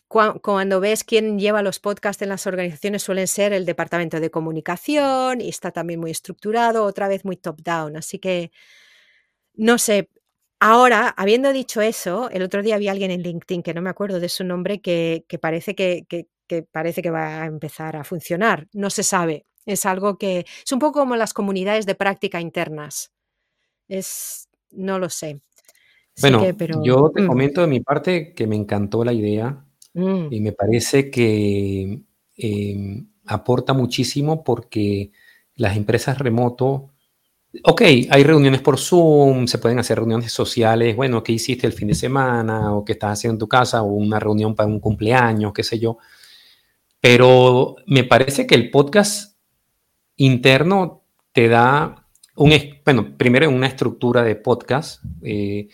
[0.07, 5.39] cuando ves quién lleva los podcasts en las organizaciones suelen ser el departamento de comunicación
[5.41, 7.95] y está también muy estructurado, otra vez muy top-down.
[7.95, 8.51] Así que,
[9.55, 10.09] no sé,
[10.60, 14.20] Ahora, habiendo dicho eso, el otro día había alguien en LinkedIn, que no me acuerdo
[14.20, 16.05] de su nombre, que, parece que,
[16.72, 18.68] parece que va a empezar a funcionar.
[18.74, 19.45] No se sabe.
[19.66, 23.14] Es algo que es un poco como las comunidades de práctica internas.
[23.88, 25.39] Es, no lo sé.
[26.20, 26.43] Bueno,
[26.84, 27.28] yo te mm.
[27.28, 30.28] comento de mi parte que me encantó la idea mm.
[30.32, 32.01] y me parece que
[32.36, 35.12] em, aporta muchísimo porque
[35.55, 36.91] las empresas remoto
[37.64, 41.88] Ok, hay reuniones por Zoom, se pueden hacer reuniones sociales, bueno, ¿qué hiciste el fin
[41.88, 42.76] de semana?
[42.76, 45.80] o qué estás haciendo en tu casa, o una reunión para un cumpleaños, qué sé
[45.80, 45.97] yo.
[47.02, 49.36] Pero me parece que el podcast
[50.18, 52.54] interno te da un,
[52.86, 55.70] bueno, primero una estructura de podcast eh,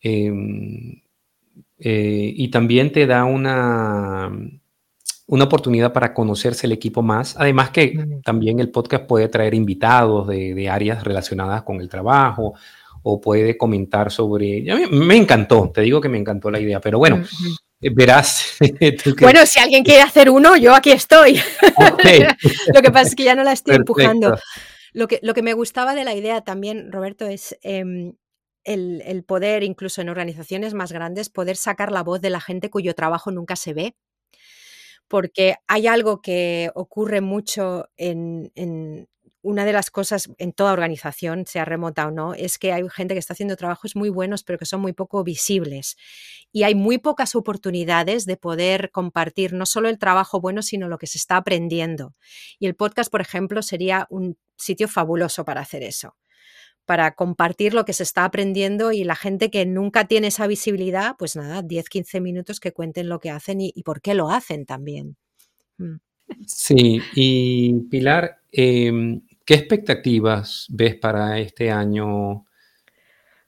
[0.00, 1.02] em,
[1.78, 4.30] eh, y también te da una,
[5.28, 7.36] una oportunidad para conocerse el equipo más.
[7.38, 12.54] Además que también el podcast puede traer invitados de, áreas relacionadas con el trabajo
[13.02, 14.64] o puede comentar sobre...
[14.90, 17.22] me encantó, te digo que me encantó la idea, pero bueno,
[17.80, 18.56] eh, verás...
[19.20, 21.40] Bueno, si alguien quiere hacer uno, yo aquí estoy.
[22.74, 24.38] lo que pasa es que ya no la estoy empujando.
[24.94, 27.56] Lo que, lo que me gustaba de la idea también, Roberto, es...
[27.62, 28.14] Em,
[28.64, 32.68] el, el, poder, incluso en organizaciones más grandes, poder sacar la voz de la gente
[32.68, 33.94] cuyo trabajo nunca se ve
[35.08, 39.08] porque hay algo que ocurre mucho en,
[39.42, 43.14] una de las cosas en toda organización, sea remota o no, es que hay gente
[43.14, 45.96] que está haciendo trabajos muy buenos, pero que son muy poco visibles.
[46.52, 50.98] Y hay muy pocas oportunidades de poder compartir no solo el trabajo bueno, sino lo
[50.98, 52.14] que se está aprendiendo.
[52.58, 56.16] Y el podcast, por ejemplo, sería un sitio fabuloso para hacer eso
[56.88, 61.16] para compartir lo que se está aprendiendo y la gente que nunca tiene esa visibilidad,
[61.18, 64.64] pues nada, 10, 15 minutos que cuenten lo que hacen y, por qué lo hacen
[64.64, 65.18] también.
[65.76, 65.96] Mm.
[66.46, 72.46] Sí, y Pilar, em, ¿qué expectativas ves para este año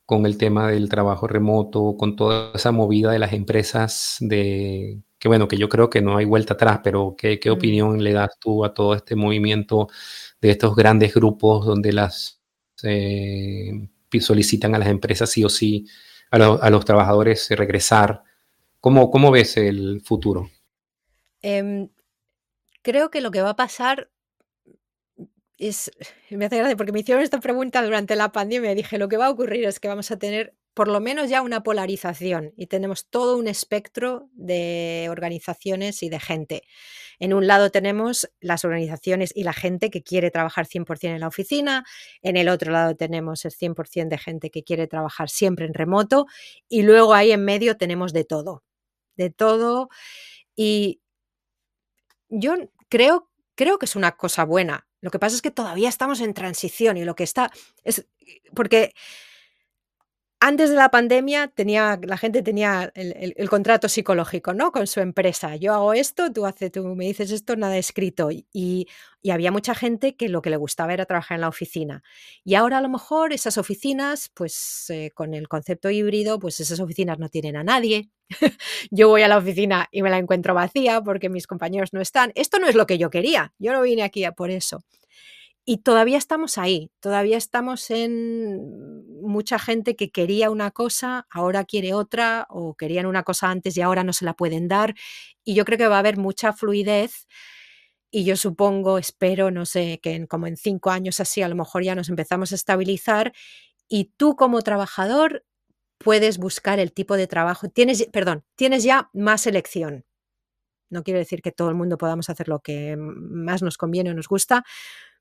[0.04, 5.28] con el tema del trabajo remoto, con toda esa movida de las empresas de que
[5.28, 8.38] bueno, que yo creo que no hay vuelta atrás, pero ¿qué, qué opinión le das
[8.38, 9.88] tú a todo este movimiento
[10.42, 12.39] de estos grandes grupos donde las
[12.84, 13.88] eh,
[14.20, 15.86] solicitan a las empresas sí o sí,
[16.30, 18.22] a, los trabajadores regresar.
[18.80, 20.50] ¿Cómo, ¿Cómo, ves el futuro?
[21.42, 21.88] Em,
[22.82, 24.10] creo que lo que va a pasar
[25.58, 25.90] es,
[26.30, 29.16] me hace gracia porque me hicieron esta pregunta durante la pandemia y dije, lo que
[29.16, 32.66] va a ocurrir es que vamos a tener por lo menos ya una polarización y
[32.66, 36.62] tenemos todo un espectro de organizaciones y de gente.
[37.18, 41.28] En un lado tenemos las organizaciones y la gente que quiere trabajar 100% en la
[41.28, 41.84] oficina,
[42.22, 46.24] en el otro lado tenemos el 100% de gente que quiere trabajar siempre en remoto
[46.66, 48.64] y luego ahí en medio tenemos de todo,
[49.16, 49.90] de todo
[50.56, 51.02] y
[52.30, 52.54] yo
[52.88, 56.32] creo, creo que es una cosa buena Lo que pasa es que todavía estamos en
[56.32, 57.50] transición y lo que está
[57.84, 58.06] es
[58.54, 58.94] porque
[60.40, 64.72] antes de la pandemia tenía, la gente tenía el, contrato psicológico, ¿no?
[64.72, 65.56] Con su empresa.
[65.56, 68.30] Yo hago esto, tú, haces, tú me dices esto, nada escrito.
[68.30, 68.88] Y,
[69.30, 72.02] había mucha gente que lo que le gustaba era trabajar en la oficina.
[72.42, 76.80] Y ahora a lo mejor esas oficinas, pues eh, con el concepto híbrido, pues esas
[76.80, 78.08] oficinas no tienen a nadie.
[78.90, 82.32] yo voy a la oficina y me la encuentro vacía porque mis compañeros no están.
[82.34, 83.52] Esto no es lo que yo quería.
[83.58, 84.82] Yo no vine aquí por eso.
[85.64, 91.94] Y todavía estamos ahí, todavía estamos en mucha gente que quería una cosa, ahora quiere
[91.94, 94.94] otra, o querían una cosa antes y ahora no se la pueden dar.
[95.44, 97.26] Y yo creo que va a haber mucha fluidez.
[98.10, 101.54] Y yo supongo, espero, no sé, que en, como en cinco años así a lo
[101.56, 103.32] mejor ya nos empezamos a estabilizar.
[103.88, 105.44] Y tú como trabajador
[105.98, 107.68] puedes buscar el tipo de trabajo.
[107.68, 110.04] Tienes, perdón, tienes ya más elección.
[110.90, 114.14] No quiero decir que todo el mundo podamos hacer lo que más nos conviene o
[114.14, 114.64] nos gusta,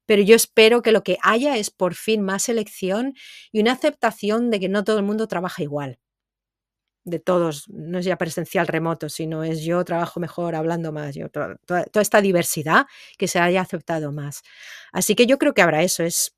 [0.09, 3.13] pero yo espero que lo que haya es por fin más elección
[3.51, 5.99] y una aceptación de que no todo el mundo trabaja igual.
[7.03, 11.29] De todos, no es ya presencial remoto, sino es yo trabajo mejor hablando más, yo,
[11.29, 11.59] toda,
[11.93, 12.87] esta diversidad
[13.19, 14.41] que se haya aceptado más.
[14.91, 16.01] Así que yo creo que habrá eso.
[16.01, 16.33] Es,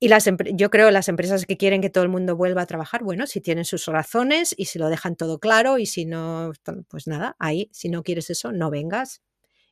[0.00, 3.04] y las, yo creo las empresas que quieren que todo el mundo vuelva a trabajar,
[3.04, 6.50] bueno, si tienen sus razones y si lo dejan todo claro y si no,
[6.88, 9.22] pues nada, ahí, si no quieres eso, no vengas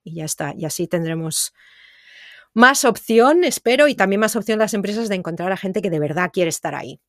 [0.04, 0.54] y ya está.
[0.56, 1.52] Y así tendremos
[2.54, 5.98] más opción, espero, y también más opción las empresas de encontrar a gente que de
[5.98, 7.00] verdad quiere estar ahí.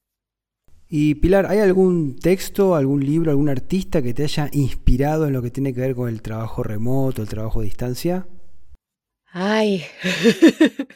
[0.88, 5.42] Y Pilar, ¿hay algún texto, algún libro, algún artista que te haya inspirado en lo
[5.42, 8.28] que tiene que ver con el trabajo remoto, el trabajo a distancia?
[9.32, 9.84] Ay,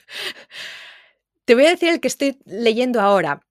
[1.45, 3.41] te voy a decir el que estoy leyendo ahora.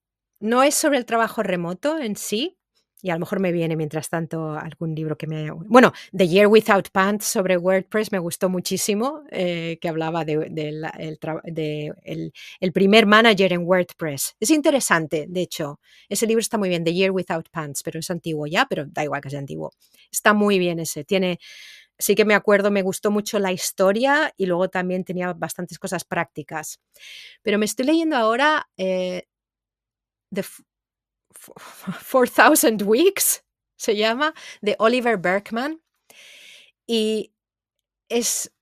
[0.41, 2.58] No es sobre el trabajo remoto en sí,
[3.01, 5.51] y a lo mejor me viene mientras tanto algún libro que me.
[5.51, 11.93] Bueno, The Year Without Pants sobre WordPress me gustó muchísimo, eh, que hablaba de,
[12.61, 14.37] el, primer manager en WordPress.
[14.41, 15.81] Es interesante, de hecho.
[16.09, 19.05] Ese libro está muy bien, The Year Without Pants, pero es antiguo ya, pero da
[19.05, 19.73] igual que sea antiguo.
[20.11, 21.05] Está muy bien ese.
[21.05, 21.39] Tiene...
[22.01, 26.05] Sí que me acuerdo, me gustó mucho la historia y luego también tenía bastantes cosas
[26.05, 26.79] prácticas.
[27.43, 29.25] Pero me estoy leyendo ahora eh,
[32.11, 33.45] 4000 Weeks,
[33.77, 35.81] se llama, de Oliver Berkman.
[36.87, 37.33] Y
[38.09, 38.53] es,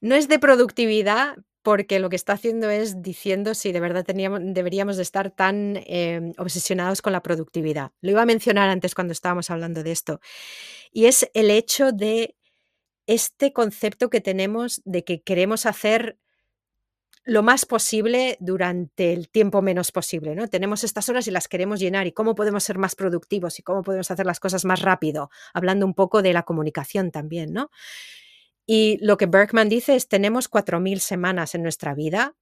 [0.00, 4.38] no es de productividad, porque lo que está haciendo es diciendo si de verdad teníamos,
[4.40, 7.90] deberíamos de estar tan em, obsesionados con la productividad.
[8.02, 10.20] Lo iba a mencionar antes cuando estábamos hablando de esto.
[10.92, 12.36] Y es el hecho de
[13.08, 16.18] este concepto que tenemos de que queremos hacer
[17.26, 20.46] lo más posible durante el tiempo menos posible, ¿no?
[20.46, 23.82] Tenemos estas horas y las queremos llenar y cómo podemos ser más productivos y cómo
[23.82, 27.70] podemos hacer las cosas más rápido, hablando un poco de la comunicación también, ¿no?
[28.64, 32.36] Y lo que Berkman dice es, tenemos 4.000 semanas en nuestra vida,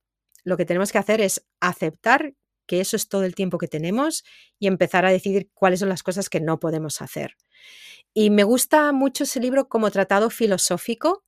[0.44, 2.34] lo que tenemos que hacer es aceptar
[2.66, 4.22] que eso es todo el tiempo que tenemos
[4.58, 7.36] y empezar a decidir cuáles son las cosas que no podemos hacer.
[8.12, 11.24] Y me gusta mucho ese libro como tratado filosófico,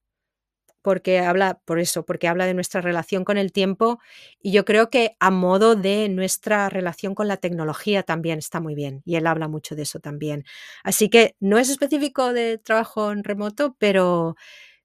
[0.87, 3.99] porque habla, por eso, porque habla de nuestra relación con el tiempo
[4.41, 8.76] y yo creo que a modo de nuestra relación con la tecnología también está muy
[8.76, 10.45] bien y él habla mucho de eso también.
[10.84, 14.37] Así que no es específico de trabajo en remoto, pero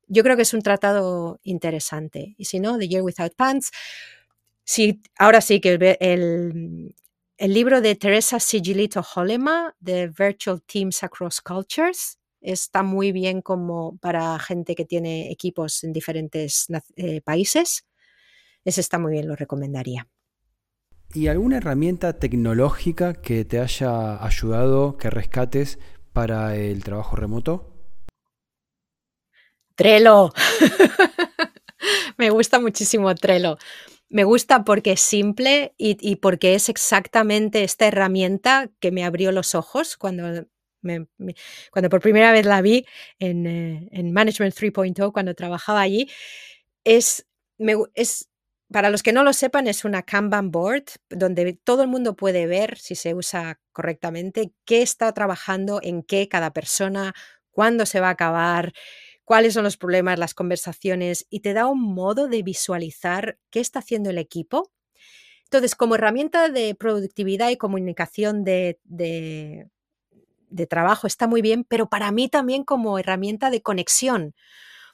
[0.07, 2.33] yo creo que es un tratado interesante.
[2.35, 3.69] Y si no, The Year Without Pants,
[4.63, 6.95] sí, ahora sí que el,
[7.37, 14.37] libro de Teresa Sigilito Holema, de Virtual Teams Across Cultures, está muy bien como para
[14.39, 17.85] gente que tiene equipos en diferentes eh, países.
[18.65, 20.07] Ese está muy bien, lo recomendaría.
[21.13, 25.77] ¿Y alguna herramienta tecnológica que te haya ayudado, que rescates
[26.13, 27.71] para el trabajo remoto?
[29.75, 30.31] Trello.
[32.17, 33.57] Me gusta muchísimo Trello.
[34.09, 39.31] Me gusta porque es simple y, y, porque es exactamente esta herramienta que me abrió
[39.31, 40.45] los ojos cuando
[41.71, 42.85] cuando por primera vez la vi
[43.19, 46.09] en, eh, Management 3.0, cuando trabajaba allí,
[46.83, 47.27] es,
[47.93, 48.29] es,
[48.71, 52.47] para los que no lo sepan, es una Kanban board donde todo el mundo puede
[52.47, 57.13] ver, si se usa correctamente, qué está trabajando, en qué cada persona,
[57.51, 58.73] cuándo se va a acabar,
[59.25, 63.79] cuáles son los problemas, las conversaciones, y te da un modo de visualizar qué está
[63.79, 64.71] haciendo el equipo.
[65.45, 69.67] Entonces, como herramienta de productividad y comunicación de, de
[70.67, 74.33] trabajo está muy bien, pero para mí también como herramienta de conexión.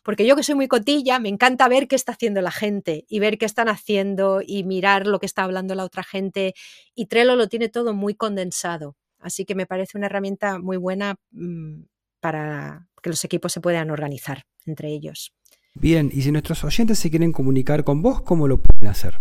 [0.03, 3.19] Porque yo que soy muy cotilla, me encanta ver qué está haciendo la gente y
[3.19, 6.53] ver qué están haciendo y mirar lo que está hablando la otra gente.
[6.95, 8.95] Y Trello lo tiene todo muy condensado.
[9.19, 11.81] Así que me parece una herramienta muy buena mm,
[12.21, 15.33] para que los equipos se puedan organizar entre ellos.
[15.73, 19.19] Bien, y si nuestros oyentes se quieren comunicar con vos, ¿cómo lo pueden hacer?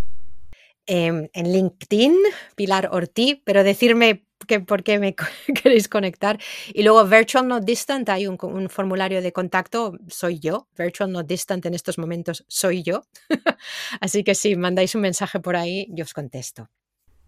[0.86, 2.14] Em, en LinkedIn,
[2.54, 5.14] Pilar Ortiz, pero decirme que, por qué me
[5.62, 6.38] queréis conectar.
[6.72, 10.68] Y luego Virtual Not Distant, hay un, un, formulario de contacto, soy yo.
[10.76, 13.02] Virtual Not Distant en estos momentos soy yo.
[14.00, 16.68] Así que si mandáis un mensaje por ahí, yo os contesto.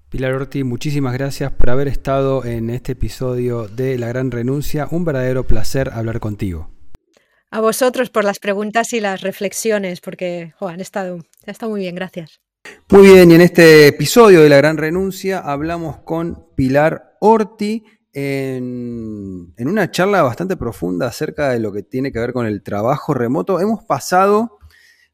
[0.09, 4.89] Pilar Ortiz, muchísimas gracias por haber estado en este episodio de La Gran Renuncia.
[4.91, 6.71] Un verdadero placer hablar contigo.
[7.51, 11.95] A vosotros por las preguntas y las reflexiones, porque han, estado, ha estado muy bien,
[11.95, 12.41] gracias.
[12.91, 19.53] Muy bien, y en este episodio de La Gran Renuncia hablamos con Pilar Orti en,
[19.57, 23.15] en, una charla bastante profunda acerca de lo que tiene que ver con el trabajo
[23.15, 23.61] remoto.
[23.61, 24.59] Hemos pasado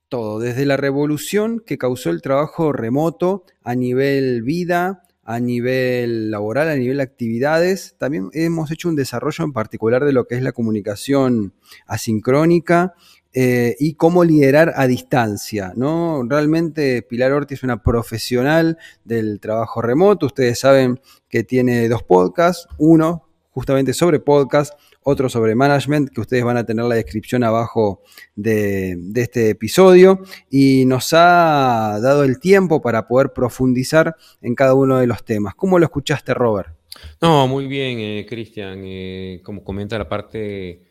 [0.09, 6.69] todo, desde la revolución que causó el trabajo remoto a nivel vida, a nivel laboral,
[6.69, 7.97] a nivel actividades.
[7.99, 11.55] También hemos hecho un desarrollo en particular de lo que es la comunicación
[11.87, 12.95] asincrónica
[13.35, 15.73] eh, y cómo liderar a distancia.
[15.77, 16.23] ¿no?
[16.29, 20.27] Realmente Pilar Ortiz es una profesional del trabajo remoto.
[20.27, 24.73] Ustedes saben que tiene dos podcasts, uno justamente sobre podcast,
[25.03, 28.03] otro sobre management, que ustedes van a tener la descripción abajo
[28.35, 30.21] de, de, este episodio.
[30.51, 35.55] Y nos ha dado el tiempo para poder profundizar en cada uno de los temas.
[35.55, 36.75] ¿Cómo lo escuchaste, Robert?
[37.21, 38.83] No, muy bien, eh, Cristian.
[38.85, 40.83] Eh, como comenta la parte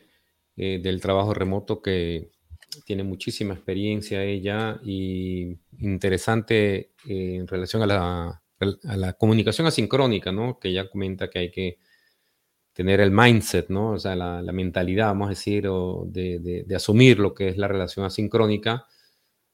[0.56, 2.32] eh, del trabajo remoto que
[2.86, 8.44] tiene muchísima experiencia ella y interesante eh, en relación a la,
[8.86, 10.60] a la, comunicación asincrónica, ¿no?
[10.60, 11.78] Que ella comenta que hay que
[12.74, 13.92] tener el mindset, ¿no?
[13.92, 17.50] O sea, la, la mentalidad, vamos a decir, o de, de, de, asumir lo que
[17.50, 18.88] es la relación asincrónica,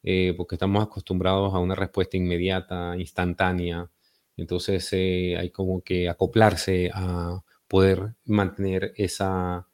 [0.04, 3.90] eh, porque estamos acostumbrados a una respuesta inmediata, instantánea.
[4.38, 9.69] Entonces eh, hay como que acoplarse a poder mantener esa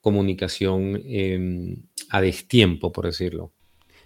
[0.00, 1.76] comunicación eh,
[2.10, 3.52] a destiempo, por decirlo.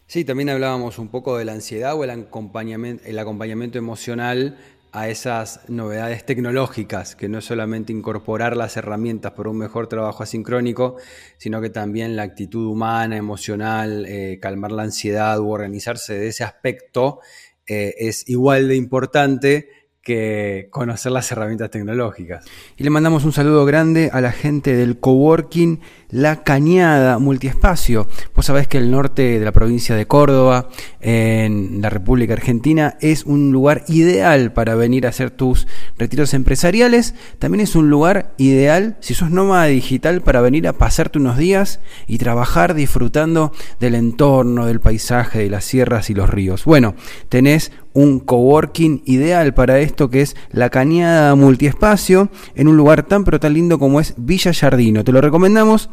[0.07, 4.59] Sí, también hablábamos un poco de la ansiedad o el acompañamiento, el acompañamiento emocional
[4.93, 10.22] a esas novedades tecnológicas, que no es solamente incorporar las herramientas por un mejor trabajo
[10.22, 10.97] asincrónico,
[11.38, 16.45] sino que también la actitud humana, emocional, eh, calmar la ansiedad u organizarse de ese
[16.45, 17.20] aspecto
[17.66, 19.68] eh, es igual de importante
[20.03, 22.44] que conocer las herramientas tecnológicas.
[22.76, 25.80] Y le mandamos un saludo grande a la gente del coworking
[26.11, 28.09] La Cañada Multiespacio.
[28.34, 30.68] Vos sabés que el norte de la provincia de Córdoba,
[31.00, 37.14] en la República Argentina, es un lugar ideal para venir a hacer tus retiros empresariales.
[37.38, 41.78] También es un lugar ideal si sos nómada digital para venir a pasarte unos días
[42.09, 46.64] y trabajar disfrutando del entorno, del paisaje, de las sierras y los ríos.
[46.64, 46.96] Bueno,
[47.28, 53.24] tenés un coworking ideal para esto que es la Cañada Multiespacio en un lugar tan
[53.24, 55.05] pero tan lindo como es Villa Jardino.
[55.05, 55.90] Te lo recomendamos.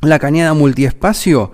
[0.00, 1.52] La Cañada Multiespacio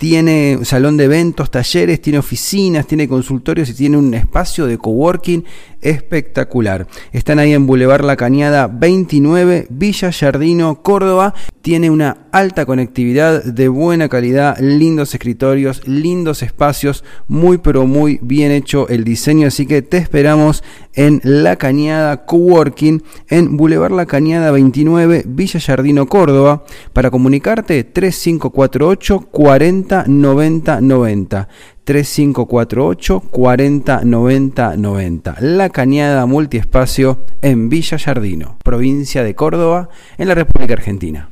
[0.00, 5.44] tiene salón de eventos, talleres, tiene oficinas, tiene consultorios y tiene un espacio de coworking
[5.82, 6.86] espectacular.
[7.12, 11.34] Están ahí en Boulevard La Cañada 29, Villa Jardino, Córdoba.
[11.60, 18.52] Tiene una alta conectividad de buena calidad, lindos escritorios, lindos espacios, muy pero muy bien
[18.52, 24.50] hecho el diseño, así que te esperamos en La Cañada Coworking en Boulevard La Cañada
[24.50, 26.64] 29, Villa Jardino, Córdoba.
[26.94, 31.48] Para comunicarte 3548 40 90 90.
[31.84, 35.36] 3548 40 90 90.
[35.40, 41.30] La Cañada Multiespacio en Villa Jardino, provincia de Córdoba, en la República Argentina.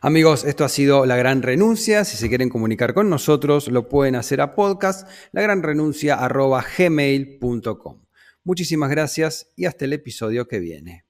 [0.00, 2.04] Amigos, esto ha sido La Gran Renuncia.
[2.04, 8.02] Si se quieren comunicar con nosotros, lo pueden hacer a podcast lagranrenuncia.gmail.com.
[8.44, 11.04] Muchísimas gracias y hasta el episodio que viene.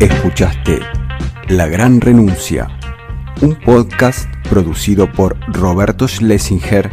[0.00, 0.78] Escuchaste
[1.48, 2.68] La Gran Renuncia,
[3.42, 6.90] un podcast producido por Roberto Schlesinger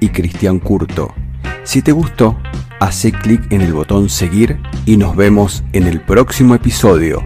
[0.00, 1.14] y Cristian Curto.
[1.62, 2.38] Si te gustó,
[2.78, 7.22] hace clic en el botón seguir y nos vemos en el próximo episodio.